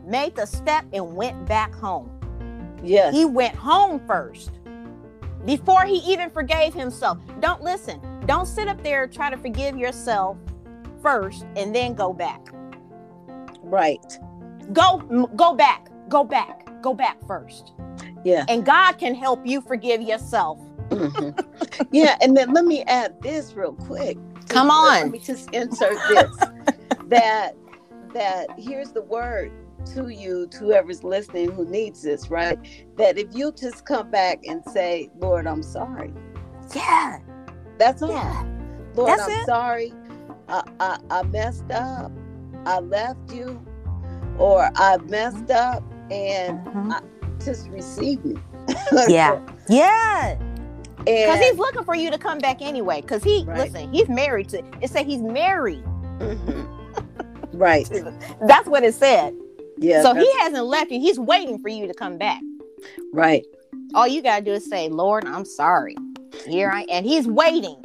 made 0.05 0.35
the 0.35 0.45
step, 0.45 0.85
and 0.93 1.15
went 1.15 1.47
back 1.47 1.73
home. 1.73 2.11
Yes. 2.83 3.13
He 3.13 3.25
went 3.25 3.55
home 3.55 3.99
first 4.05 4.51
before 5.45 5.83
he 5.85 5.95
even 6.11 6.29
forgave 6.29 6.73
himself. 6.73 7.17
Don't 7.39 7.61
listen. 7.61 7.99
Don't 8.27 8.45
sit 8.45 8.67
up 8.67 8.83
there 8.83 9.07
try 9.07 9.29
to 9.29 9.37
forgive 9.37 9.77
yourself 9.77 10.37
first 11.01 11.45
and 11.55 11.73
then 11.75 11.93
go 11.95 12.13
back. 12.13 12.41
right. 13.63 14.19
Go 14.73 14.99
go 15.35 15.53
back. 15.55 15.89
Go 16.09 16.23
back. 16.23 16.69
Go 16.81 16.93
back 16.93 17.17
first. 17.27 17.73
Yeah. 18.23 18.45
And 18.49 18.65
God 18.65 18.93
can 18.93 19.15
help 19.15 19.45
you 19.45 19.61
forgive 19.61 20.01
yourself. 20.01 20.59
Mhm. 20.89 21.37
yeah. 21.91 22.17
And 22.21 22.35
then 22.35 22.53
let 22.53 22.65
me 22.65 22.83
add 22.83 23.15
this 23.21 23.53
real 23.53 23.73
quick. 23.73 24.17
Come 24.49 24.69
on. 24.71 24.93
Let 25.03 25.11
me 25.11 25.19
just 25.19 25.49
insert 25.51 25.97
this. 26.07 26.49
that 27.07 27.53
that 28.13 28.47
here's 28.57 28.91
the 28.91 29.01
word 29.03 29.51
to 29.93 30.09
you, 30.09 30.47
to 30.47 30.57
whoever's 30.57 31.03
listening 31.03 31.51
who 31.51 31.65
needs 31.65 32.01
this, 32.01 32.29
right? 32.29 32.57
That 32.97 33.17
if 33.17 33.27
you 33.33 33.51
just 33.53 33.85
come 33.85 34.09
back 34.11 34.39
and 34.47 34.63
say, 34.65 35.09
Lord, 35.19 35.47
I'm 35.47 35.63
sorry. 35.63 36.13
Yeah. 36.75 37.19
That's 37.77 38.01
all. 38.01 38.09
Yeah. 38.11 38.43
Lord, 38.95 39.09
That's 39.11 39.23
I'm 39.23 39.31
it. 39.31 39.45
sorry. 39.45 39.93
I, 40.49 40.63
I 40.79 40.97
I 41.09 41.23
messed 41.23 41.69
up. 41.71 42.11
I 42.65 42.79
left 42.79 43.33
you, 43.33 43.61
or 44.37 44.69
I 44.75 44.97
messed 45.09 45.51
up, 45.51 45.83
and 46.11 46.59
Mhm. 46.65 47.01
just 47.43 47.69
receive 47.69 48.23
me. 48.25 48.35
Yeah. 49.07 49.39
Yeah. 49.69 50.37
Because 50.99 51.39
he's 51.39 51.57
looking 51.57 51.83
for 51.85 51.95
you 51.95 52.11
to 52.11 52.17
come 52.17 52.37
back 52.39 52.61
anyway. 52.61 52.99
Because 53.01 53.23
he, 53.23 53.45
Right. 53.45 53.71
listen, 53.71 53.91
he's 53.93 54.09
married 54.09 54.49
to, 54.49 54.61
it 54.81 54.89
said 54.89 55.05
he's 55.05 55.21
married. 55.21 55.83
Mhm. 56.19 56.67
right. 57.53 57.89
That's 58.41 58.67
what 58.67 58.83
it 58.83 58.93
said. 58.93 59.33
Yeah. 59.77 60.01
so 60.01 60.13
he 60.15 60.29
hasn't 60.39 60.65
left 60.65 60.91
you. 60.91 60.99
He's 60.99 61.19
waiting 61.19 61.59
for 61.59 61.69
you 61.69 61.87
to 61.87 61.93
come 61.93 62.17
back. 62.17 62.41
right. 63.13 63.45
All 63.93 64.07
you 64.07 64.21
got 64.21 64.39
to 64.39 64.45
do 64.45 64.51
is 64.51 64.69
say, 64.69 64.89
Lord, 64.89 65.23
I'm 65.25 65.45
sorry. 65.45 65.95
Here 66.45 66.69
I 66.69 66.83
And 66.89 67.05
he's 67.05 67.25
waiting. 67.27 67.81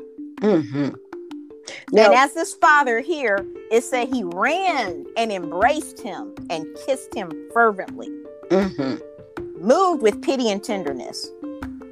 Hmm 1.90 1.98
and 1.98 2.14
as 2.14 2.34
this 2.34 2.54
father 2.54 3.00
here, 3.00 3.46
it 3.70 3.82
said 3.82 4.08
he 4.08 4.24
ran 4.24 5.06
and 5.16 5.30
embraced 5.30 6.00
him 6.00 6.34
and 6.50 6.66
kissed 6.86 7.14
him 7.14 7.30
fervently, 7.52 8.08
mhm. 8.48 9.00
moved 9.60 10.02
with 10.02 10.20
pity 10.22 10.50
and 10.50 10.64
tenderness 10.64 11.30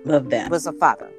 love 0.04 0.30
that. 0.30 0.50
was 0.50 0.66
a 0.66 0.72
father. 0.72 1.10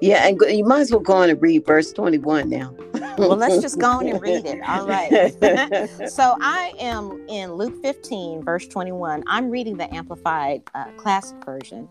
Yeah, 0.00 0.26
and 0.26 0.40
you 0.48 0.64
might 0.64 0.80
as 0.80 0.90
well 0.90 1.00
go 1.00 1.14
on 1.14 1.30
and 1.30 1.40
read 1.40 1.64
verse 1.64 1.92
21 1.92 2.48
now. 2.48 2.74
Well, 3.18 3.36
let's 3.36 3.60
just 3.60 3.78
go 3.78 3.86
on 3.86 4.08
and 4.08 4.20
read 4.20 4.44
it. 4.46 4.60
All 4.68 4.86
right. 4.86 6.10
so 6.10 6.36
I 6.40 6.72
am 6.80 7.24
in 7.28 7.54
Luke 7.54 7.80
15, 7.82 8.42
verse 8.42 8.66
21. 8.66 9.22
I'm 9.26 9.50
reading 9.50 9.76
the 9.76 9.92
Amplified 9.94 10.62
uh, 10.74 10.86
Classic 10.96 11.36
Version. 11.44 11.88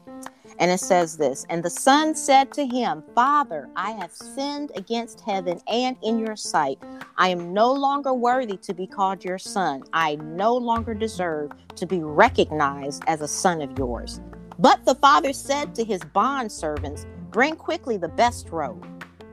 And 0.62 0.70
it 0.72 0.80
says 0.80 1.18
this 1.18 1.46
And 1.50 1.63
the 1.63 1.70
son 1.72 2.15
said 2.15 2.53
to 2.53 2.65
him, 2.65 3.03
Father, 3.15 3.68
I 3.75 3.91
have 3.94 4.12
sinned 4.12 4.72
against 4.75 5.20
heaven 5.22 5.60
and 5.68 5.98
in 6.03 6.20
your 6.20 6.36
sight. 6.36 6.77
I 7.18 7.30
am 7.30 7.51
no 7.51 7.74
longer 7.74 8.13
worthy 8.13 8.58
to 8.58 8.74
be 8.74 8.86
called 8.88 9.25
your 9.25 9.39
son. 9.39 9.84
I 9.91 10.15
no 10.18 10.56
longer 10.56 10.94
deserve 10.94 11.51
to 11.75 11.86
be 11.88 12.01
recognized 12.03 13.03
as 13.08 13.22
a 13.22 13.27
son 13.27 13.62
of 13.62 13.77
yours. 13.77 14.22
But 14.60 14.86
the 14.86 14.96
father 14.96 15.34
said 15.34 15.74
to 15.75 15.84
his 15.84 16.01
bond 16.13 16.51
servants, 16.51 17.08
Bring 17.32 17.56
quickly 17.56 17.98
the 17.98 18.10
best 18.10 18.50
robe, 18.51 18.86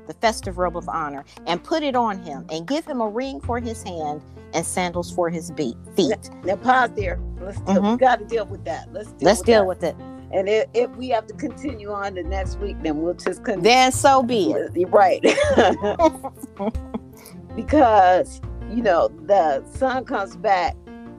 the 0.07 0.15
festive 0.15 0.57
robe 0.57 0.79
of 0.79 0.89
honor, 0.89 1.25
and 1.47 1.63
put 1.63 1.83
it 1.83 1.95
on 1.95 2.23
him, 2.23 2.47
and 2.51 2.67
give 2.67 2.87
him 2.87 3.03
a 3.03 3.09
ring 3.09 3.41
for 3.41 3.61
his 3.61 3.83
hand 3.83 4.23
and 4.55 4.65
sandals 4.65 5.11
for 5.13 5.29
his 5.29 5.51
be- 5.51 5.77
feet. 5.95 6.31
now 6.45 6.57
pause 6.57 6.91
there. 6.97 7.21
Let's 7.39 7.61
deal, 7.61 7.83
we 7.83 7.89
Mhm. 7.89 7.99
got 7.99 8.19
to 8.21 8.25
deal 8.25 8.47
with 8.47 8.65
that. 8.65 8.91
Let's 8.95 9.11
deal 9.13 9.27
Let's 9.27 9.41
with 9.41 9.47
deal 9.47 9.61
that. 9.61 9.67
with 9.69 9.85
it. 9.85 9.97
And 10.33 10.49
if, 10.49 10.67
if 10.75 10.91
we 10.97 11.09
have 11.09 11.27
to 11.29 11.35
continue 11.35 11.91
on 11.91 12.15
the 12.15 12.23
next 12.23 12.59
week, 12.59 12.77
then 12.83 13.01
we'll 13.03 13.15
just 13.15 13.45
continue. 13.45 13.71
Then 13.71 13.93
so 13.93 14.23
be 14.23 14.53
it. 14.53 14.89
Right. 14.91 15.23
because, 17.57 18.41
you 18.71 18.83
know, 18.83 19.09
the 19.27 19.65
son 19.73 20.05
comes 20.05 20.37
back 20.37 20.77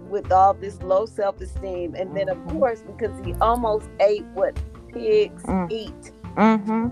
with 0.10 0.32
all 0.32 0.54
this 0.54 0.82
low 0.82 1.06
self 1.06 1.40
esteem. 1.42 1.96
And 1.96 2.16
then, 2.16 2.30
of 2.30 2.38
Mhm. 2.38 2.60
course, 2.60 2.82
because 2.82 3.12
he 3.26 3.34
almost 3.42 3.90
ate 4.00 4.26
what 4.34 4.56
pigs 4.94 5.44
Mm. 5.44 5.72
eat. 5.72 6.12
hmm 6.38 6.88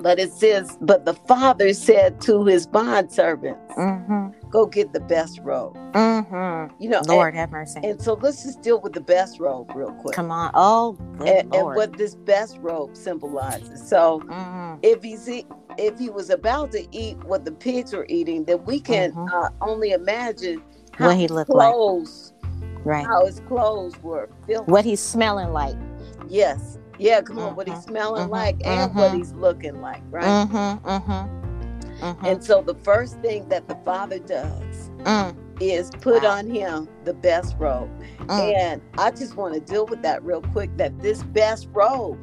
But 0.00 0.18
it 0.18 0.32
says, 0.32 0.76
but 0.80 1.04
the 1.04 1.14
father 1.14 1.72
said 1.72 2.20
to 2.22 2.44
his 2.44 2.66
bond 2.66 3.10
servants, 3.12 3.60
Mm-hmm. 3.76 4.48
go 4.50 4.66
get 4.66 4.92
the 4.92 5.00
best 5.00 5.40
robe. 5.42 5.76
Mm-hmm. 5.92 6.74
You 6.82 6.88
know, 6.90 7.02
Lord 7.06 7.34
have 7.34 7.50
mercy. 7.50 7.76
And, 7.76 7.84
and 7.84 8.02
so 8.02 8.14
let's 8.14 8.42
just 8.42 8.60
deal 8.62 8.80
with 8.80 8.92
the 8.92 9.00
best 9.00 9.38
robe 9.40 9.70
real 9.74 9.92
quick. 9.92 10.14
Come 10.14 10.30
on. 10.30 10.50
Oh, 10.54 10.96
And, 11.20 11.52
and 11.54 11.64
what 11.66 11.96
this 11.96 12.14
best 12.14 12.58
robe 12.60 12.96
symbolizes. 12.96 13.86
So 13.88 14.20
Mhm. 14.26 14.78
if 14.82 15.02
he's 15.02 15.28
if 15.76 15.96
he 15.98 16.10
was 16.10 16.28
about 16.30 16.72
to 16.72 16.84
eat 16.90 17.16
what 17.24 17.44
the 17.44 17.52
pigs 17.52 17.92
were 17.92 18.06
eating, 18.08 18.44
then 18.44 18.64
we 18.64 18.80
can 18.80 19.12
Mhm. 19.12 19.32
uh, 19.32 19.50
only 19.60 19.92
imagine 19.92 20.60
how 20.92 21.08
What 21.08 21.16
he 21.16 21.28
looked 21.28 21.50
like. 21.50 21.74
Right. 22.84 23.06
how 23.06 23.26
his 23.26 23.40
clothes 23.40 23.94
were 24.02 24.28
filthy. 24.46 24.70
What 24.70 24.84
he's 24.84 25.00
smelling 25.00 25.52
like. 25.52 25.76
Yes. 26.28 26.78
Yeah, 26.98 27.20
come 27.22 27.38
on, 27.38 27.54
what 27.56 27.68
he's 27.68 27.78
Mhm, 27.78 27.84
smelling 27.88 28.28
mhm, 28.28 28.30
like 28.30 28.56
and 28.64 28.94
what 28.94 29.14
he's 29.14 29.32
looking 29.34 29.80
like, 29.80 30.02
right? 30.10 30.24
Mm-hmm. 30.48 30.88
Mm-hmm. 30.88 31.38
Mm-hmm. 32.04 32.26
And 32.26 32.44
so 32.44 32.62
the 32.62 32.74
first 32.76 33.20
thing 33.20 33.48
that 33.48 33.68
the 33.68 33.76
father 33.84 34.18
does 34.18 34.90
Mm, 35.04 35.34
is 35.60 35.90
put 36.00 36.24
on 36.24 36.48
him 36.48 36.88
the 37.04 37.14
best 37.14 37.56
robe. 37.58 37.90
mm. 38.26 38.38
And 38.38 38.82
I 38.98 39.10
just 39.10 39.36
want 39.36 39.54
to 39.54 39.60
deal 39.60 39.86
with 39.86 40.02
that 40.02 40.22
real 40.24 40.42
quick 40.42 40.76
that 40.76 41.00
this 41.00 41.22
best 41.24 41.68
robe 41.72 42.18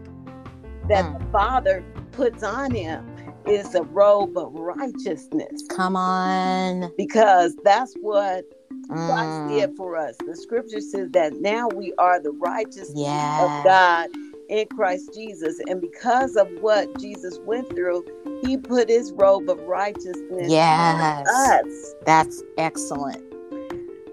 that 0.90 1.06
Mm. 1.06 1.20
the 1.20 1.26
father 1.32 1.84
puts 2.12 2.44
on 2.44 2.74
him 2.74 3.06
is 3.46 3.74
a 3.76 3.84
robe 3.84 4.38
of 4.38 4.54
righteousness 4.54 5.64
Come 5.70 5.96
on. 5.96 6.92
because 6.98 7.56
that's 7.64 7.94
what 8.02 8.46
Christ 8.90 9.44
Mm. 9.44 9.48
did 9.48 9.76
for 9.76 9.96
us. 9.98 10.16
The 10.26 10.36
scripture 10.36 10.80
says 10.82 11.10
that 11.12 11.34
now 11.42 11.68
we 11.70 11.94
are 11.98 12.20
the 12.20 12.32
righteousness 12.32 12.94
Yeah. 12.96 13.44
of 13.44 13.64
God 13.66 14.10
in 14.50 14.68
Christ 14.68 15.14
Jesus. 15.14 15.60
And 15.68 15.82
because 15.82 16.36
of 16.36 16.48
what 16.62 17.00
Jesus 17.00 17.40
went 17.46 17.68
through, 17.70 18.06
he 18.44 18.58
put 18.58 18.90
his 18.90 19.12
robe 19.14 19.50
of 19.50 19.60
righteousness 19.68 20.52
Yes. 20.52 21.28
on 21.28 21.66
us. 21.68 21.96
That's 22.06 22.44
excellent. 22.58 23.22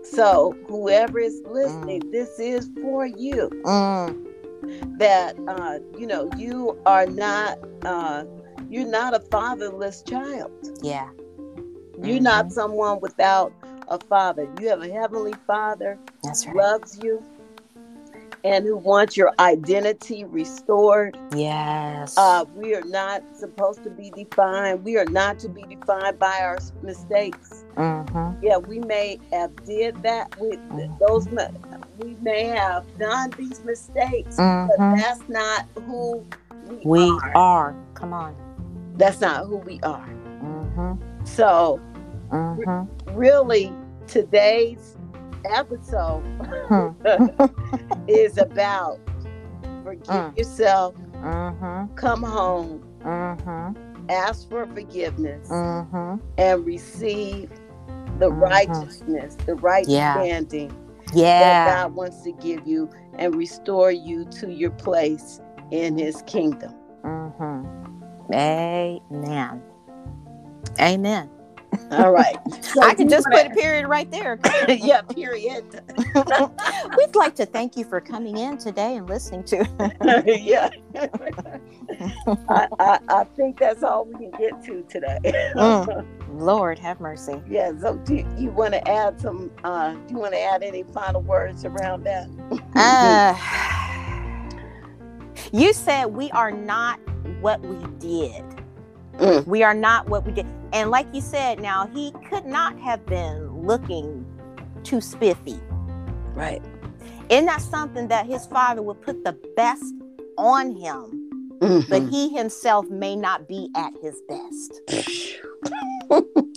So, 0.04 0.54
whoever 0.66 1.18
is 1.18 1.40
listening, 1.46 2.10
this 2.10 2.38
is 2.38 2.68
for 2.82 3.06
you. 3.06 3.48
Mm. 3.64 4.98
That 4.98 5.36
uh, 5.48 5.78
you 5.98 6.06
know, 6.06 6.30
you 6.36 6.78
are 6.86 7.06
not 7.06 7.58
uh, 7.84 8.24
you're 8.68 8.86
not 8.86 9.14
a 9.14 9.20
fatherless 9.20 10.02
child. 10.02 10.50
Yeah. 10.82 11.08
You're 12.02 12.16
Mm-hmm. 12.16 12.22
not 12.24 12.52
someone 12.52 13.00
without 13.00 13.52
a 13.88 13.98
father. 13.98 14.48
You 14.60 14.68
have 14.68 14.82
a 14.82 14.90
heavenly 14.90 15.34
father 15.46 15.98
That's 16.22 16.42
who 16.44 16.52
right. 16.52 16.56
loves 16.56 16.98
you 17.02 17.22
and 18.44 18.64
who 18.64 18.76
wants 18.76 19.16
your 19.16 19.32
identity 19.38 20.24
restored. 20.24 21.16
Yes. 21.34 22.16
Uh, 22.18 22.44
we 22.54 22.74
are 22.74 22.82
not 22.84 23.22
supposed 23.36 23.82
to 23.84 23.90
be 23.90 24.10
defined. 24.10 24.84
We 24.84 24.96
are 24.98 25.04
not 25.04 25.38
to 25.40 25.48
be 25.48 25.62
defined 25.62 26.18
by 26.18 26.40
our 26.42 26.58
mistakes. 26.82 27.64
mm-hmm. 27.76 28.44
Yeah, 28.44 28.58
we 28.58 28.80
may 28.80 29.18
have 29.32 29.54
did 29.64 30.02
that 30.02 30.36
with 30.38 30.58
Mhm. 30.70 30.98
those. 30.98 31.28
We 31.98 32.16
may 32.20 32.44
have 32.44 32.84
done 32.98 33.30
these 33.38 33.62
mistakes, 33.64 34.36
but 34.36 34.44
Mm-hmm. 34.78 34.96
that's 34.96 35.22
not 35.28 35.66
who 35.86 36.24
we, 36.68 36.76
We 36.84 37.10
are. 37.10 37.32
are. 37.36 37.74
Come 37.94 38.12
on. 38.12 38.34
That's 38.96 39.20
not 39.20 39.46
who 39.46 39.56
we 39.58 39.78
are. 39.82 40.08
Mm-hmm. 40.42 41.24
So, 41.24 41.80
Mm-hmm. 42.32 43.16
really, 43.16 43.72
today's 44.06 44.96
episode 45.50 46.22
Hmm. 46.68 46.88
is 48.08 48.38
about 48.38 48.98
forgive 49.84 50.06
Mm. 50.06 50.38
yourself, 50.38 50.94
Mm-hmm. 51.22 51.94
come 51.94 52.22
home, 52.22 52.82
Mm-hmm. 53.04 54.10
ask 54.10 54.48
for 54.48 54.66
forgiveness, 54.66 55.48
Mm-hmm. 55.48 56.16
and 56.38 56.64
receive 56.66 57.50
the 58.18 58.30
righteousness, 58.30 59.36
the 59.46 59.54
right 59.56 59.86
Yeah. 59.88 60.14
standing 60.14 60.68
that 60.68 61.14
Yeah. 61.14 61.82
God 61.84 61.94
wants 61.94 62.22
to 62.22 62.32
give 62.32 62.66
you 62.66 62.88
and 63.18 63.34
restore 63.34 63.90
you 63.90 64.24
to 64.40 64.50
your 64.50 64.70
place 64.70 65.40
in 65.70 65.98
His 65.98 66.22
kingdom. 66.26 66.74
Amen. 68.32 69.62
Amen. 70.80 71.30
All 71.92 72.12
right. 72.12 72.36
So 72.62 72.80
I 72.82 72.94
can 72.94 73.06
just 73.08 73.26
wanna- 73.30 73.42
put 73.48 73.52
a 73.52 73.54
period 73.54 73.86
right 73.86 74.10
there. 74.10 74.38
yeah, 74.68 75.02
period. 75.02 75.64
We'd 76.96 77.14
like 77.14 77.34
to 77.36 77.44
thank 77.44 77.76
you 77.76 77.84
for 77.84 78.00
coming 78.00 78.38
in 78.38 78.56
today 78.56 78.96
and 78.96 79.06
listening 79.06 79.44
to. 79.44 79.68
yeah. 80.26 80.70
I, 82.48 82.68
I, 82.78 82.98
I 83.08 83.24
think 83.36 83.58
that's 83.58 83.82
all 83.82 84.06
we 84.06 84.14
can 84.14 84.30
get 84.38 84.64
to 84.64 84.82
today. 84.88 85.18
Mm. 85.54 86.06
Lord 86.30 86.78
have 86.78 86.98
mercy. 87.00 87.42
yeah. 87.46 87.72
So 87.78 87.96
do 87.98 88.24
you 88.38 88.50
want 88.50 88.72
to 88.72 88.88
add 88.90 89.20
some? 89.20 89.50
Uh, 89.64 89.92
do 89.92 90.14
you 90.14 90.18
want 90.18 90.32
to 90.32 90.40
add 90.40 90.62
any 90.62 90.82
final 90.84 91.20
words 91.20 91.66
around 91.66 92.04
that? 92.04 92.26
Uh, 92.74 93.34
you 95.52 95.74
said 95.74 96.06
we 96.06 96.30
are 96.30 96.50
not 96.50 96.98
what 97.42 97.60
we 97.60 97.76
did. 97.98 98.42
Mm. 99.18 99.46
We 99.46 99.62
are 99.62 99.74
not 99.74 100.08
what 100.08 100.24
we 100.26 100.32
did. 100.32 100.46
And 100.72 100.90
like 100.90 101.06
you 101.14 101.20
said, 101.20 101.60
now 101.60 101.86
he 101.94 102.12
could 102.28 102.44
not 102.46 102.78
have 102.80 103.04
been 103.06 103.64
looking 103.66 104.24
too 104.84 105.00
spiffy. 105.00 105.60
Right. 106.34 106.62
Isn't 107.28 107.46
that 107.46 107.60
something 107.62 108.08
that 108.08 108.26
his 108.26 108.46
father 108.46 108.82
would 108.82 109.00
put 109.02 109.22
the 109.24 109.32
best 109.56 109.94
on 110.38 110.74
him, 110.74 111.28
but 111.60 112.02
Mhm. 112.02 112.10
he 112.10 112.28
himself 112.30 112.88
may 112.90 113.14
not 113.16 113.46
be 113.46 113.70
at 113.76 113.92
his 114.02 114.20
best? 114.28 114.80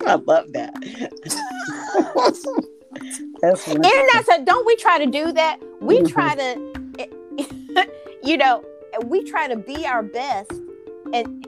I 0.05 0.15
love 0.15 0.51
that. 0.53 0.73
that's 3.41 3.67
And 3.67 3.83
that's 3.83 4.29
a, 4.29 4.43
don't 4.43 4.65
we 4.65 4.75
try 4.77 4.97
to 4.99 5.05
do 5.05 5.31
that? 5.33 5.59
We 5.81 5.99
Mhm. 6.01 6.09
try 6.09 6.35
to, 6.35 7.87
you 8.23 8.37
know, 8.37 8.63
we 9.05 9.23
try 9.23 9.47
to 9.47 9.55
be 9.57 9.85
our 9.85 10.01
best, 10.03 10.51
and 11.13 11.45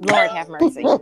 Lord 0.00 0.30
have 0.32 0.48
mercy. 0.48 0.84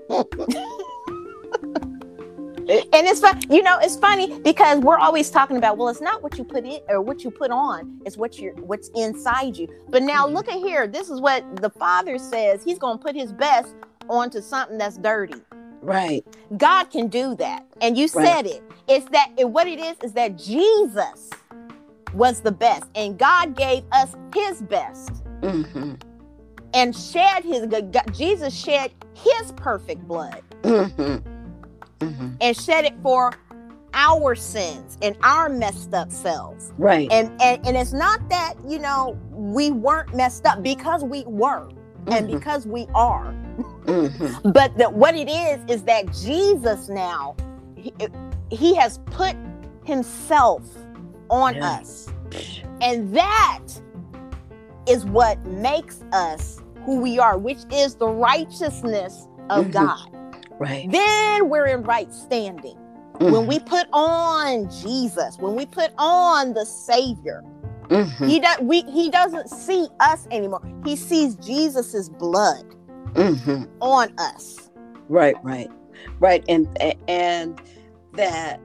And 2.68 3.06
it's 3.06 3.20
fun, 3.20 3.38
you 3.50 3.62
know, 3.62 3.78
it's 3.82 3.96
funny 3.96 4.40
because 4.42 4.80
we're 4.80 4.98
always 4.98 5.30
talking 5.30 5.56
about, 5.58 5.78
well, 5.78 5.88
it's 5.88 6.00
not 6.00 6.22
what 6.22 6.38
you 6.38 6.44
put 6.44 6.64
in 6.64 6.80
or 6.88 7.02
what 7.02 7.24
you 7.24 7.30
put 7.30 7.50
on, 7.50 8.00
it's 8.06 8.16
what 8.16 8.38
you're 8.38 8.54
what's 8.54 8.90
inside 8.94 9.56
you. 9.56 9.68
But 9.90 10.02
now 10.02 10.26
Mhm. 10.26 10.34
look 10.34 10.48
at 10.48 10.54
here. 10.56 10.86
This 10.86 11.10
is 11.10 11.20
what 11.20 11.44
the 11.60 11.70
father 11.70 12.18
says. 12.18 12.64
He's 12.64 12.78
gonna 12.78 12.98
put 12.98 13.16
his 13.16 13.32
best 13.32 13.74
onto 14.08 14.40
something 14.40 14.78
that's 14.78 14.96
dirty. 14.98 15.42
right. 15.82 16.24
God 16.56 16.84
can 16.90 17.08
do 17.08 17.34
that. 17.36 17.64
And 17.82 17.98
you 17.98 18.08
Right. 18.14 18.26
said 18.26 18.46
it. 18.46 18.62
It's 18.88 19.06
that 19.10 19.30
it, 19.36 19.48
what 19.50 19.66
it 19.68 19.78
is 19.80 19.96
is 20.02 20.12
that 20.14 20.38
Jesus 20.38 21.30
was 22.14 22.40
the 22.42 22.52
best. 22.52 22.86
And 22.94 23.18
God 23.18 23.56
gave 23.56 23.84
us 23.92 24.14
his 24.34 24.62
best 24.62 25.10
hmm 25.42 25.94
and 26.74 26.96
shed 26.96 27.44
his 27.44 27.66
Jesus 28.12 28.54
shed 28.54 28.92
his 29.14 29.52
perfect 29.52 30.06
blood 30.06 30.42
hmm 30.64 30.84
hmm 32.00 32.30
and 32.40 32.56
shed 32.56 32.84
it 32.84 32.94
for 33.02 33.32
our 33.94 34.34
sins 34.34 34.96
and 35.02 35.16
our 35.22 35.48
messed 35.48 35.92
up 35.94 36.10
selves. 36.10 36.72
Right. 36.78 37.10
And, 37.12 37.30
and 37.42 37.64
and 37.66 37.76
it's 37.76 37.92
not 37.92 38.26
that, 38.30 38.54
you 38.66 38.78
know, 38.78 39.18
we 39.30 39.70
weren't 39.70 40.14
messed 40.14 40.46
up 40.46 40.62
because 40.62 41.04
we 41.04 41.24
were 41.26 41.68
and 42.08 42.28
Mhm. 42.28 42.32
because 42.32 42.66
we 42.66 42.86
are. 42.94 43.34
Mhm. 43.84 44.52
But 44.52 44.76
that 44.78 44.94
what 44.94 45.14
it 45.14 45.28
is 45.28 45.60
is 45.68 45.82
that 45.84 46.12
Jesus 46.12 46.88
now 46.88 47.36
he, 47.76 47.92
he 48.50 48.74
has 48.74 48.98
put 49.06 49.36
himself 49.84 50.62
on 51.30 51.56
Yeah. 51.56 51.72
us. 51.72 52.08
And 52.80 53.14
that 53.14 53.60
is 54.88 55.04
what 55.04 55.44
makes 55.46 56.02
us 56.12 56.58
who 56.84 57.00
we 57.00 57.18
are, 57.18 57.38
which 57.38 57.58
is 57.72 57.96
the 57.96 58.08
righteousness 58.08 59.28
of 59.50 59.66
Mhm. 59.66 59.72
God. 59.72 60.08
Right. 60.58 60.90
Then 60.90 61.48
we're 61.48 61.66
in 61.66 61.82
right 61.82 62.12
standing. 62.12 62.76
When 63.18 63.46
we 63.46 63.60
put 63.60 63.86
on 63.92 64.68
Jesus, 64.68 65.36
when 65.38 65.54
we 65.54 65.66
put 65.66 65.92
on 65.98 66.54
the 66.54 66.66
Savior, 66.66 67.44
Mhm. 67.88 68.26
he 68.28 68.40
does 68.40 68.58
we 68.60 68.82
he 68.82 69.10
doesn't 69.10 69.48
see 69.48 69.88
us 70.00 70.26
anymore. 70.30 70.62
He 70.84 70.96
sees 70.96 71.36
Jesus's 71.36 72.08
blood 72.08 72.64
Mhm. 73.12 73.68
on 73.80 74.12
us. 74.18 74.70
Right, 75.08 75.36
right, 75.44 75.70
right, 76.20 76.42
and 76.48 76.66
and 77.06 77.60
that 78.14 78.60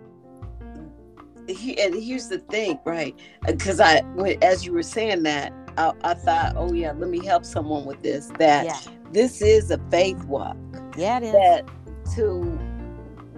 he 1.47 1.80
and 1.80 1.93
here's 1.93 2.30
the 2.30 2.39
thing, 2.39 2.80
right? 2.86 3.15
Because 3.45 3.80
I, 3.80 4.01
as 4.41 4.65
you 4.65 4.73
were 4.73 4.84
saying 4.84 5.23
that, 5.23 5.53
I, 5.78 5.94
I 6.04 6.13
thought, 6.16 6.54
oh 6.56 6.74
yeah, 6.74 6.92
let 6.94 7.10
me 7.10 7.24
help 7.26 7.46
someone 7.46 7.86
with 7.86 8.02
this. 8.02 8.32
That 8.40 8.66
Yeah. 8.66 8.80
this 9.12 9.42
is 9.42 9.72
a 9.72 9.78
faith 9.92 10.24
walk. 10.26 10.58
Yeah, 10.98 11.18
it 11.18 11.24
is. 11.24 11.32
That 11.34 11.68
to 12.16 12.60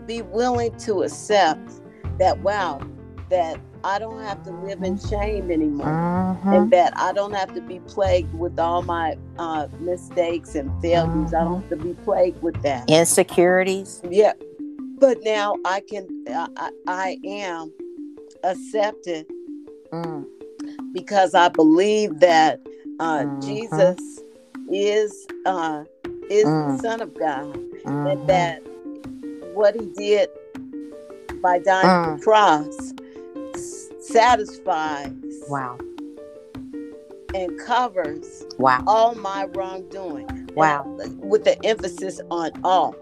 be 0.06 0.22
willing 0.22 0.76
to 0.80 1.04
accept 1.04 1.70
that, 2.18 2.40
wow, 2.40 2.80
that 3.30 3.60
I 3.84 4.00
don't 4.00 4.22
have 4.22 4.44
to 4.44 4.52
live 4.52 4.82
in 4.84 4.98
shame 4.98 5.52
anymore. 5.52 5.86
Mhm. 5.88 6.56
and 6.56 6.72
that 6.72 6.94
I 6.96 7.12
don't 7.14 7.34
have 7.34 7.54
to 7.56 7.62
be 7.62 7.80
plagued 7.82 8.34
with 8.34 8.58
all 8.60 8.82
my 8.82 9.18
uh, 9.38 9.68
mistakes 9.80 10.56
and 10.56 10.70
failures. 10.82 11.34
I 11.34 11.44
don't 11.44 11.62
have 11.62 11.70
to 11.70 11.76
be 11.76 11.94
plagued 12.06 12.42
with 12.42 12.62
that. 12.62 12.90
Insecurities. 12.90 14.02
Yeah. 14.10 14.34
But 15.00 15.18
now 15.24 15.56
I 15.66 15.82
can, 15.82 16.08
I, 16.30 16.72
I 16.88 17.18
am 17.26 17.72
accepted 18.44 19.26
Mm. 19.92 20.26
Because 20.94 21.34
I 21.36 21.50
believe 21.50 22.20
that 22.20 22.60
uh, 23.00 23.24
Mhm. 23.24 23.46
Jesus 23.46 24.20
is 24.72 25.28
uh, 25.46 25.84
is 26.30 26.46
Mm. 26.46 26.78
the 26.78 26.78
Son 26.84 27.02
of 27.02 27.18
God, 27.18 27.46
Mhm. 27.86 28.12
and 28.12 28.28
that 28.30 28.62
what 29.54 29.76
He 29.76 29.88
did 29.96 30.30
by 31.42 31.60
dying 31.60 31.90
on 31.90 32.16
Mm. 32.16 32.20
the 32.20 32.24
cross 32.24 32.94
satisfies 34.02 35.12
Wow. 35.50 35.78
and 37.34 37.58
covers 37.60 38.46
Wow. 38.58 38.84
all 38.88 39.16
my 39.16 39.46
wrongdoing. 39.56 40.28
Wow. 40.56 40.84
With 41.20 41.44
the 41.46 41.58
emphasis 41.66 42.20
on 42.30 42.52
all. 42.64 42.96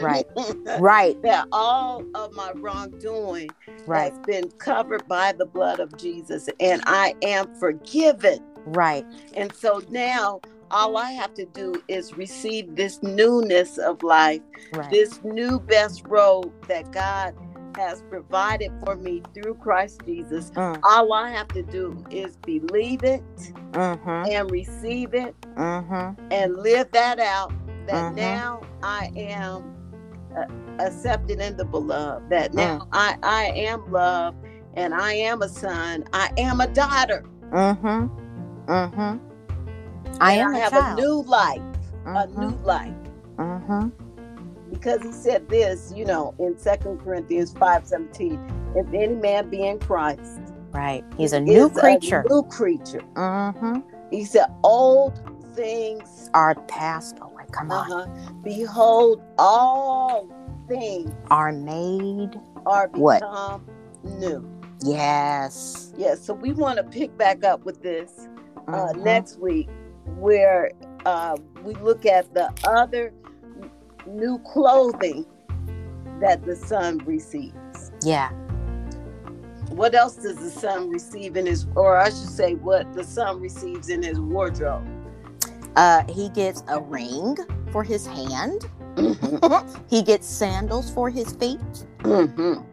Right. 0.00 0.26
Right. 0.80 1.20
that 1.22 1.46
all 1.52 2.04
of 2.14 2.32
my 2.34 2.52
wrongdoing 2.56 3.50
Right. 3.86 4.12
has 4.12 4.18
been 4.26 4.50
covered 4.58 5.06
by 5.08 5.32
the 5.32 5.46
blood 5.46 5.78
of 5.78 5.96
Jesus, 5.96 6.48
and 6.58 6.82
I 6.86 7.14
am 7.22 7.54
forgiven. 7.60 8.40
Right. 8.66 9.04
And 9.34 9.54
so 9.54 9.82
now 9.90 10.40
all 10.70 10.96
I 10.96 11.12
have 11.12 11.34
to 11.34 11.44
do 11.46 11.74
is 11.88 12.16
receive 12.16 12.74
this 12.76 13.02
newness 13.02 13.78
of 13.78 14.02
life, 14.02 14.40
Right. 14.72 14.90
this 14.90 15.22
new 15.22 15.60
best 15.60 16.02
road 16.08 16.50
that 16.68 16.90
God 16.92 17.34
has 17.76 18.02
provided 18.08 18.70
for 18.84 18.96
me 18.96 19.22
through 19.34 19.54
Christ 19.56 20.00
Jesus. 20.06 20.50
Mm. 20.52 20.80
All 20.84 21.12
I 21.12 21.30
have 21.30 21.48
to 21.48 21.62
do 21.62 22.02
is 22.10 22.36
believe 22.38 23.02
it 23.04 23.22
Mm-hmm. 23.72 24.30
and 24.32 24.50
receive 24.50 25.12
it 25.14 25.34
Mm-hmm. 25.56 26.26
and 26.32 26.56
live 26.56 26.90
that 26.92 27.18
out 27.18 27.52
that 27.86 28.12
Mhm. 28.12 28.16
now 28.16 28.60
I 28.82 29.10
am 29.16 29.74
uh, 30.36 30.44
accepted 30.84 31.40
in 31.40 31.56
the 31.56 31.64
beloved, 31.64 32.28
that 32.30 32.50
Mm. 32.52 32.56
now 32.56 32.88
I, 32.92 33.16
I 33.22 33.44
am 33.54 33.90
loved 33.92 34.36
and 34.74 34.92
I 34.92 35.12
am 35.12 35.42
a 35.42 35.48
son, 35.48 36.04
I 36.12 36.30
am 36.38 36.60
a 36.60 36.66
daughter. 36.66 37.24
Mm-hmm. 37.50 38.08
Mm-hmm. 38.66 39.18
I 40.20 40.32
am 40.32 40.54
I 40.54 40.58
a 40.58 40.60
have 40.60 40.72
child. 40.72 40.98
a 40.98 41.02
new 41.02 41.22
life, 41.22 41.62
a 42.06 42.26
Mhm. 42.26 42.38
new 42.38 42.56
life. 42.64 42.94
Mm-hmm. 43.38 43.88
because 44.70 45.02
he 45.02 45.12
said 45.12 45.48
this, 45.48 45.92
you 45.94 46.04
know, 46.04 46.34
in 46.40 46.58
Second 46.58 46.98
Corinthians 46.98 47.52
five 47.52 47.86
seventeen, 47.86 48.40
if 48.74 48.86
any 48.92 49.14
man 49.14 49.48
be 49.50 49.64
in 49.66 49.78
Christ, 49.78 50.40
Right. 50.72 51.04
He's 51.16 51.32
a 51.32 51.38
new 51.40 51.70
creature. 51.70 52.24
new 52.28 52.42
creature. 52.44 53.02
Mm-hmm. 53.14 53.78
He 54.10 54.24
said, 54.24 54.46
old 54.64 55.20
things, 55.54 56.28
Are 56.34 56.56
passed 56.66 57.18
away. 57.20 57.33
Come 57.54 57.70
on. 57.70 57.92
uh-huh, 57.92 58.06
behold, 58.42 59.22
all 59.38 60.28
things 60.68 61.12
Are 61.30 61.52
made. 61.52 62.40
are 62.66 62.88
What? 62.94 63.22
new. 64.02 64.44
Yes. 64.82 65.92
Yes, 65.96 66.20
so 66.20 66.34
we 66.34 66.52
want 66.52 66.76
to 66.78 66.84
pick 66.84 67.16
back 67.16 67.44
up 67.44 67.64
with 67.64 67.82
this 67.82 68.28
uh, 68.68 68.88
Mhm. 68.92 69.02
next 69.04 69.38
week, 69.40 69.68
where 70.18 70.70
uh, 71.06 71.36
we 71.62 71.74
look 71.74 72.06
at 72.06 72.32
the 72.34 72.50
other 72.66 73.12
new 74.06 74.38
clothing 74.38 75.26
that 76.20 76.44
the 76.44 76.56
son 76.56 76.98
receives. 77.06 77.92
Yeah. 78.02 78.30
what 79.70 79.94
else 79.94 80.14
does 80.16 80.36
the 80.36 80.50
son 80.50 80.88
receive 80.90 81.36
in 81.36 81.46
his 81.46 81.66
or 81.74 81.96
i 81.96 82.04
should 82.04 82.28
say 82.28 82.54
what 82.54 82.92
the 82.92 83.02
son 83.02 83.40
receives 83.40 83.88
in 83.88 84.02
his 84.02 84.20
wardrobe 84.20 84.86
Uh, 85.76 86.02
he 86.12 86.28
gets 86.30 86.62
a 86.68 86.80
ring 86.80 87.36
for 87.72 87.82
his 87.82 88.06
hand. 88.06 88.66
he 89.90 90.02
gets 90.02 90.26
sandals 90.26 90.90
for 90.90 91.10
his 91.10 91.32
feet. 91.32 91.58
Mhm. 92.00 92.64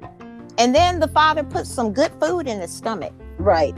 And 0.57 0.75
then 0.75 0.99
the 0.99 1.07
father 1.07 1.43
puts 1.43 1.69
some 1.69 1.91
good 1.93 2.11
food 2.21 2.47
in 2.47 2.59
his 2.61 2.71
stomach. 2.71 3.13
right 3.37 3.75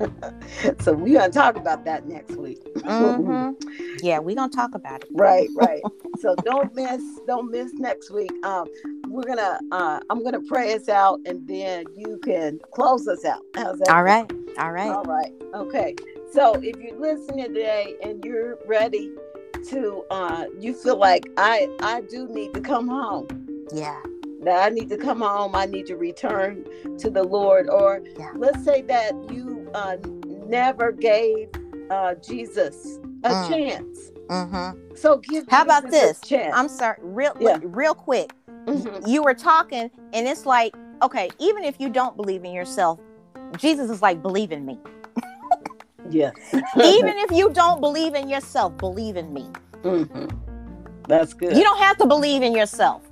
so 0.80 0.92
we're 0.92 1.18
going 1.18 1.30
to 1.30 1.36
talk 1.36 1.56
about 1.56 1.84
that 1.84 2.06
next 2.06 2.36
week 2.36 2.58
hmm 2.84 3.52
Yeah, 4.02 4.18
we're 4.18 4.34
gonna 4.36 4.50
talk 4.50 4.74
about 4.74 5.02
it. 5.02 5.08
right 5.14 5.48
right 5.56 5.82
so 6.20 6.34
don't 6.44 6.74
miss 6.74 7.02
don't 7.26 7.50
miss 7.50 7.72
next 7.74 8.10
week 8.10 8.30
um 8.44 8.66
we're 9.08 9.22
gonna 9.22 9.58
uh 9.72 10.00
i'm 10.10 10.22
gonna 10.22 10.40
pray 10.42 10.74
us 10.74 10.88
out 10.88 11.20
and 11.26 11.46
then 11.46 11.84
you 11.96 12.18
can 12.18 12.58
close 12.72 13.06
us 13.08 13.24
out 13.24 13.40
how's 13.56 13.78
that 13.78 13.90
All 13.90 14.02
right. 14.02 14.30
All 14.58 14.72
right. 14.72 14.90
All 14.90 15.02
right. 15.04 15.32
Okay. 15.54 15.94
So 16.34 16.54
if 16.54 16.74
you're 16.82 16.98
listening 16.98 17.46
today 17.46 17.94
and 18.02 18.24
you're 18.24 18.58
ready 18.66 19.12
to 19.70 20.04
uh 20.10 20.46
you 20.58 20.74
feel 20.74 20.96
like 20.96 21.26
I 21.36 21.68
I 21.80 22.00
do 22.00 22.26
need 22.26 22.52
to 22.54 22.60
come 22.60 22.88
home. 22.88 23.28
Yeah. 23.72 24.00
That 24.42 24.66
I 24.66 24.68
need 24.74 24.88
to 24.88 24.96
come 24.96 25.20
home, 25.20 25.54
I 25.54 25.66
need 25.66 25.86
to 25.86 25.96
return 25.96 26.64
to 26.98 27.08
the 27.08 27.22
Lord 27.22 27.68
or 27.70 28.02
Yeah. 28.18 28.32
let's 28.34 28.64
say 28.64 28.82
that 28.82 29.12
you 29.30 29.70
uh 29.74 29.96
never 30.48 30.90
gave 30.90 31.50
uh 31.88 32.14
Jesus 32.16 32.98
a 33.22 33.30
Mm. 33.30 33.48
chance. 33.48 34.10
Mm-hmm. 34.26 34.96
So 34.96 35.18
give 35.18 35.44
How 35.48 35.62
about 35.62 35.84
Jesus 35.84 36.02
a 36.02 36.06
this? 36.08 36.20
chance. 36.22 36.52
I'm 36.56 36.68
sorry. 36.68 36.98
Real, 37.00 37.36
Yeah. 37.38 37.58
real 37.62 37.94
quick. 37.94 38.32
Mhm. 38.66 39.06
You 39.06 39.22
were 39.22 39.34
talking, 39.34 39.88
and 40.12 40.26
it's 40.26 40.46
like, 40.46 40.74
okay, 41.00 41.30
even 41.38 41.62
if 41.62 41.78
you 41.78 41.90
don't 41.90 42.16
believe 42.16 42.42
in 42.44 42.52
yourself, 42.52 42.98
Jesus 43.56 43.88
is 43.88 44.02
like, 44.02 44.20
believe 44.20 44.50
in 44.50 44.66
me. 44.66 44.80
Yes. 46.10 46.34
even 46.52 47.14
if 47.18 47.30
you 47.32 47.50
don't 47.50 47.80
believe 47.80 48.14
in 48.14 48.28
yourself, 48.28 48.76
believe 48.78 49.16
in 49.16 49.32
me. 49.32 49.46
Mhm. 49.82 50.30
That's 51.08 51.34
good. 51.34 51.56
You 51.56 51.62
don't 51.62 51.78
have 51.78 51.96
to 51.98 52.06
believe 52.06 52.42
in 52.42 52.54
yourself. 52.54 53.02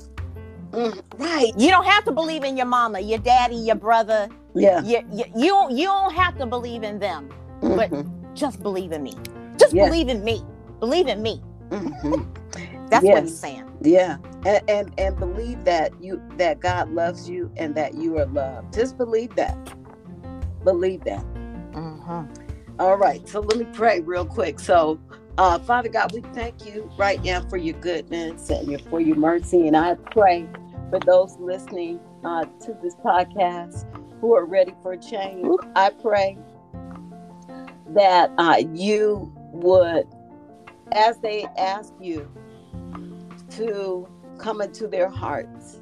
Mhm. 0.72 1.00
Right. 1.18 1.52
You 1.58 1.68
don't 1.70 1.84
have 1.86 2.04
to 2.04 2.12
believe 2.12 2.44
in 2.44 2.56
your 2.56 2.66
mama, 2.66 3.00
your 3.00 3.18
daddy, 3.18 3.56
your 3.56 3.76
brother. 3.76 4.28
Yeah. 4.54 4.82
You, 4.82 5.00
you, 5.12 5.24
you, 5.36 5.48
don't, 5.48 5.76
you 5.76 5.86
don't 5.86 6.12
have 6.14 6.38
to 6.38 6.46
believe 6.46 6.82
in 6.82 6.98
them. 6.98 7.28
But- 7.60 7.90
Mhm. 7.90 8.08
Just 8.34 8.62
believe 8.62 8.92
in 8.92 9.02
me. 9.02 9.14
Just 9.58 9.74
Yeah. 9.74 9.86
believe 9.86 10.08
in 10.08 10.24
me. 10.24 10.42
Believe 10.80 11.06
in 11.06 11.20
me. 11.22 11.42
Mhm. 11.70 12.26
That's 12.90 13.04
what 13.04 13.14
Yes. 13.14 13.22
he's 13.24 13.38
saying. 13.38 13.64
Yeah, 13.82 14.16
and, 14.46 14.60
and 14.68 14.92
and 14.98 15.18
believe 15.18 15.64
that 15.64 15.92
you 16.00 16.20
that 16.36 16.60
God 16.60 16.90
loves 16.90 17.28
you 17.28 17.50
and 17.56 17.74
that 17.74 17.94
you 17.94 18.18
are 18.18 18.26
loved. 18.26 18.72
Just 18.74 18.96
believe 18.98 19.34
that. 19.36 19.56
Believe 20.64 21.02
that. 21.04 21.24
Mm-hmm. 21.72 22.24
All 22.78 22.96
right. 22.96 23.26
So 23.28 23.40
let 23.40 23.58
me 23.58 23.66
pray 23.72 24.00
real 24.00 24.24
quick. 24.24 24.58
So, 24.58 24.98
uh, 25.38 25.58
Father 25.60 25.88
God, 25.88 26.12
we 26.12 26.20
thank 26.34 26.64
you 26.66 26.90
right 26.98 27.22
now 27.22 27.40
for 27.48 27.56
your 27.56 27.78
goodness 27.80 28.50
and 28.50 28.68
your, 28.68 28.78
for 28.80 29.00
your 29.00 29.16
mercy, 29.16 29.66
and 29.66 29.76
I 29.76 29.94
pray 29.94 30.48
for 30.90 30.98
those 31.00 31.36
listening 31.38 32.00
uh, 32.24 32.44
to 32.44 32.76
this 32.82 32.94
podcast 32.96 33.86
who 34.20 34.34
are 34.34 34.44
ready 34.44 34.74
for 34.82 34.92
a 34.92 34.98
change. 34.98 35.46
I 35.74 35.90
pray 35.90 36.38
that 37.90 38.30
uh, 38.38 38.62
you 38.72 39.32
would, 39.52 40.06
as 40.92 41.18
they 41.20 41.44
ask 41.58 41.92
you 42.00 42.30
to 43.50 44.08
come 44.38 44.60
into 44.60 44.86
their 44.88 45.08
hearts, 45.08 45.78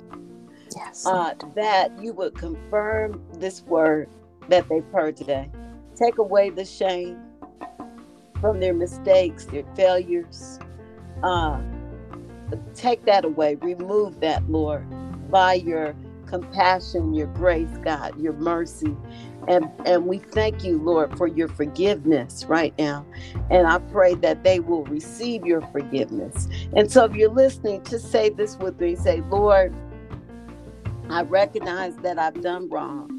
Yes. 0.77 1.05
uh, 1.05 1.35
that 1.57 1.91
you 2.01 2.13
would 2.13 2.35
confirm 2.37 3.21
this 3.35 3.63
word 3.63 4.09
that 4.49 4.69
they've 4.69 4.87
heard 4.93 5.17
today. 5.17 5.51
Take 6.01 6.19
away 6.19 6.51
the 6.51 6.65
shame 6.65 7.21
from 8.41 8.61
their 8.61 8.73
mistakes, 8.73 9.45
their 9.47 9.65
failures. 9.77 10.59
Uh, 11.23 11.61
take 12.75 13.05
that 13.05 13.25
away. 13.25 13.57
Remove 13.57 14.21
that, 14.21 14.49
Lord, 14.49 14.87
by 15.31 15.55
your 15.55 15.95
compassion, 16.27 17.13
your 17.13 17.27
grace, 17.27 17.77
God, 17.83 18.19
your 18.19 18.33
mercy. 18.35 18.97
And, 19.49 19.69
and 19.85 20.07
we 20.07 20.19
thank 20.19 20.65
you, 20.65 20.79
Lord, 20.79 21.17
for 21.19 21.27
your 21.27 21.49
forgiveness 21.49 22.45
right 22.47 22.73
now. 22.79 23.05
And 23.51 23.67
I 23.67 23.79
pray 23.79 24.15
that 24.17 24.45
they 24.45 24.61
will 24.61 24.85
receive 24.85 25.45
your 25.45 25.61
forgiveness. 25.73 26.49
And 26.75 26.91
so 26.91 27.05
if 27.05 27.15
you're 27.15 27.31
listening, 27.31 27.85
just 27.85 28.11
say 28.11 28.31
this 28.31 28.57
with 28.57 28.81
me. 28.81 28.97
Say, 28.97 29.23
Lord, 29.23 29.75
I 31.11 31.23
recognize 31.23 31.97
that 31.97 32.19
I've 32.19 32.41
done 32.41 32.69
wrong. 32.71 33.11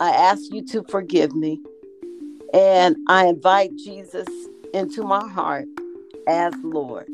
I 0.00 0.10
ask 0.10 0.42
you 0.52 0.64
to 0.66 0.84
forgive 0.84 1.34
me. 1.34 1.60
And 2.52 2.96
I 3.08 3.26
invite 3.26 3.76
Jesus 3.76 4.28
into 4.74 5.02
my 5.02 5.26
heart 5.28 5.66
as 6.28 6.54
Lord. 6.62 7.08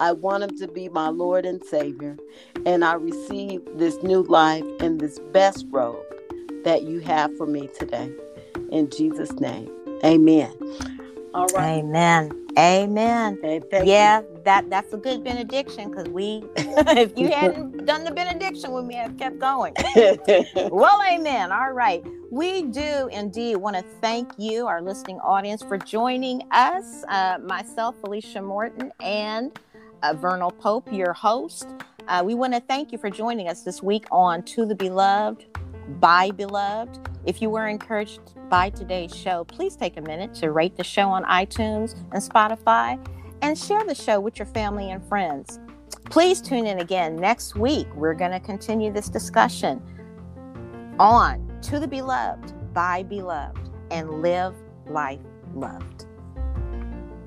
I 0.00 0.12
want 0.12 0.44
him 0.44 0.56
to 0.58 0.68
be 0.68 0.88
my 0.88 1.08
Lord 1.08 1.44
and 1.44 1.62
Savior. 1.64 2.16
And 2.66 2.84
I 2.84 2.94
receive 2.94 3.62
this 3.74 4.02
new 4.02 4.22
life 4.22 4.64
and 4.80 5.00
this 5.00 5.18
best 5.32 5.66
robe 5.70 6.02
that 6.64 6.82
you 6.84 7.00
have 7.00 7.36
for 7.36 7.46
me 7.46 7.68
today. 7.78 8.10
In 8.70 8.90
Jesus' 8.90 9.32
name, 9.34 9.70
amen. 10.04 10.52
All 11.34 11.46
right. 11.48 11.78
Amen. 11.78 12.30
Amen. 12.58 13.38
Okay, 13.44 13.84
yeah, 13.84 14.22
that 14.44 14.70
that's 14.70 14.92
a 14.92 14.96
good 14.96 15.22
benediction 15.22 15.90
because 15.90 16.08
we, 16.08 16.44
if 16.56 17.16
you 17.16 17.28
hadn't 17.28 17.84
done 17.84 18.04
the 18.04 18.10
benediction, 18.10 18.72
we 18.72 18.82
may 18.82 18.94
have 18.94 19.16
kept 19.18 19.38
going. 19.38 19.74
well, 20.70 21.00
amen. 21.10 21.52
All 21.52 21.72
right. 21.72 22.04
We 22.30 22.62
do 22.62 23.08
indeed 23.12 23.56
want 23.56 23.76
to 23.76 23.82
thank 24.00 24.32
you, 24.38 24.66
our 24.66 24.80
listening 24.80 25.18
audience, 25.20 25.62
for 25.62 25.78
joining 25.78 26.42
us. 26.50 27.04
Uh, 27.08 27.38
myself, 27.42 27.96
Felicia 28.00 28.40
Morton, 28.40 28.92
and 29.00 29.58
uh, 30.02 30.14
Vernal 30.14 30.50
Pope, 30.50 30.92
your 30.92 31.12
host. 31.12 31.68
Uh, 32.08 32.22
we 32.24 32.34
want 32.34 32.54
to 32.54 32.60
thank 32.60 32.92
you 32.92 32.98
for 32.98 33.10
joining 33.10 33.48
us 33.48 33.62
this 33.62 33.82
week 33.82 34.06
on 34.10 34.42
To 34.44 34.64
the 34.64 34.74
Beloved, 34.74 35.44
by 36.00 36.30
Beloved. 36.30 36.98
If 37.24 37.42
you 37.42 37.50
were 37.50 37.68
encouraged 37.68 38.20
by 38.48 38.70
today's 38.70 39.14
show, 39.14 39.44
please 39.44 39.76
take 39.76 39.96
a 39.96 40.00
minute 40.00 40.34
to 40.36 40.50
rate 40.50 40.76
the 40.76 40.84
show 40.84 41.08
on 41.08 41.24
iTunes 41.24 41.94
and 42.12 42.22
Spotify 42.22 42.98
and 43.42 43.58
share 43.58 43.84
the 43.84 43.94
show 43.94 44.20
with 44.20 44.38
your 44.38 44.46
family 44.46 44.90
and 44.90 45.06
friends. 45.08 45.58
Please 46.06 46.40
tune 46.40 46.66
in 46.66 46.80
again 46.80 47.16
next 47.16 47.56
week. 47.56 47.86
We're 47.94 48.14
going 48.14 48.32
to 48.32 48.40
continue 48.40 48.92
this 48.92 49.08
discussion 49.08 49.82
on 50.98 51.58
To 51.62 51.78
the 51.78 51.88
Beloved, 51.88 52.74
by 52.74 53.02
Beloved, 53.04 53.70
and 53.90 54.22
live 54.22 54.54
life 54.86 55.20
loved. 55.54 56.06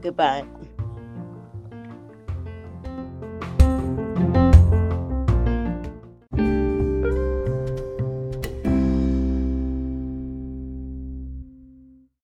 Goodbye. 0.02 0.45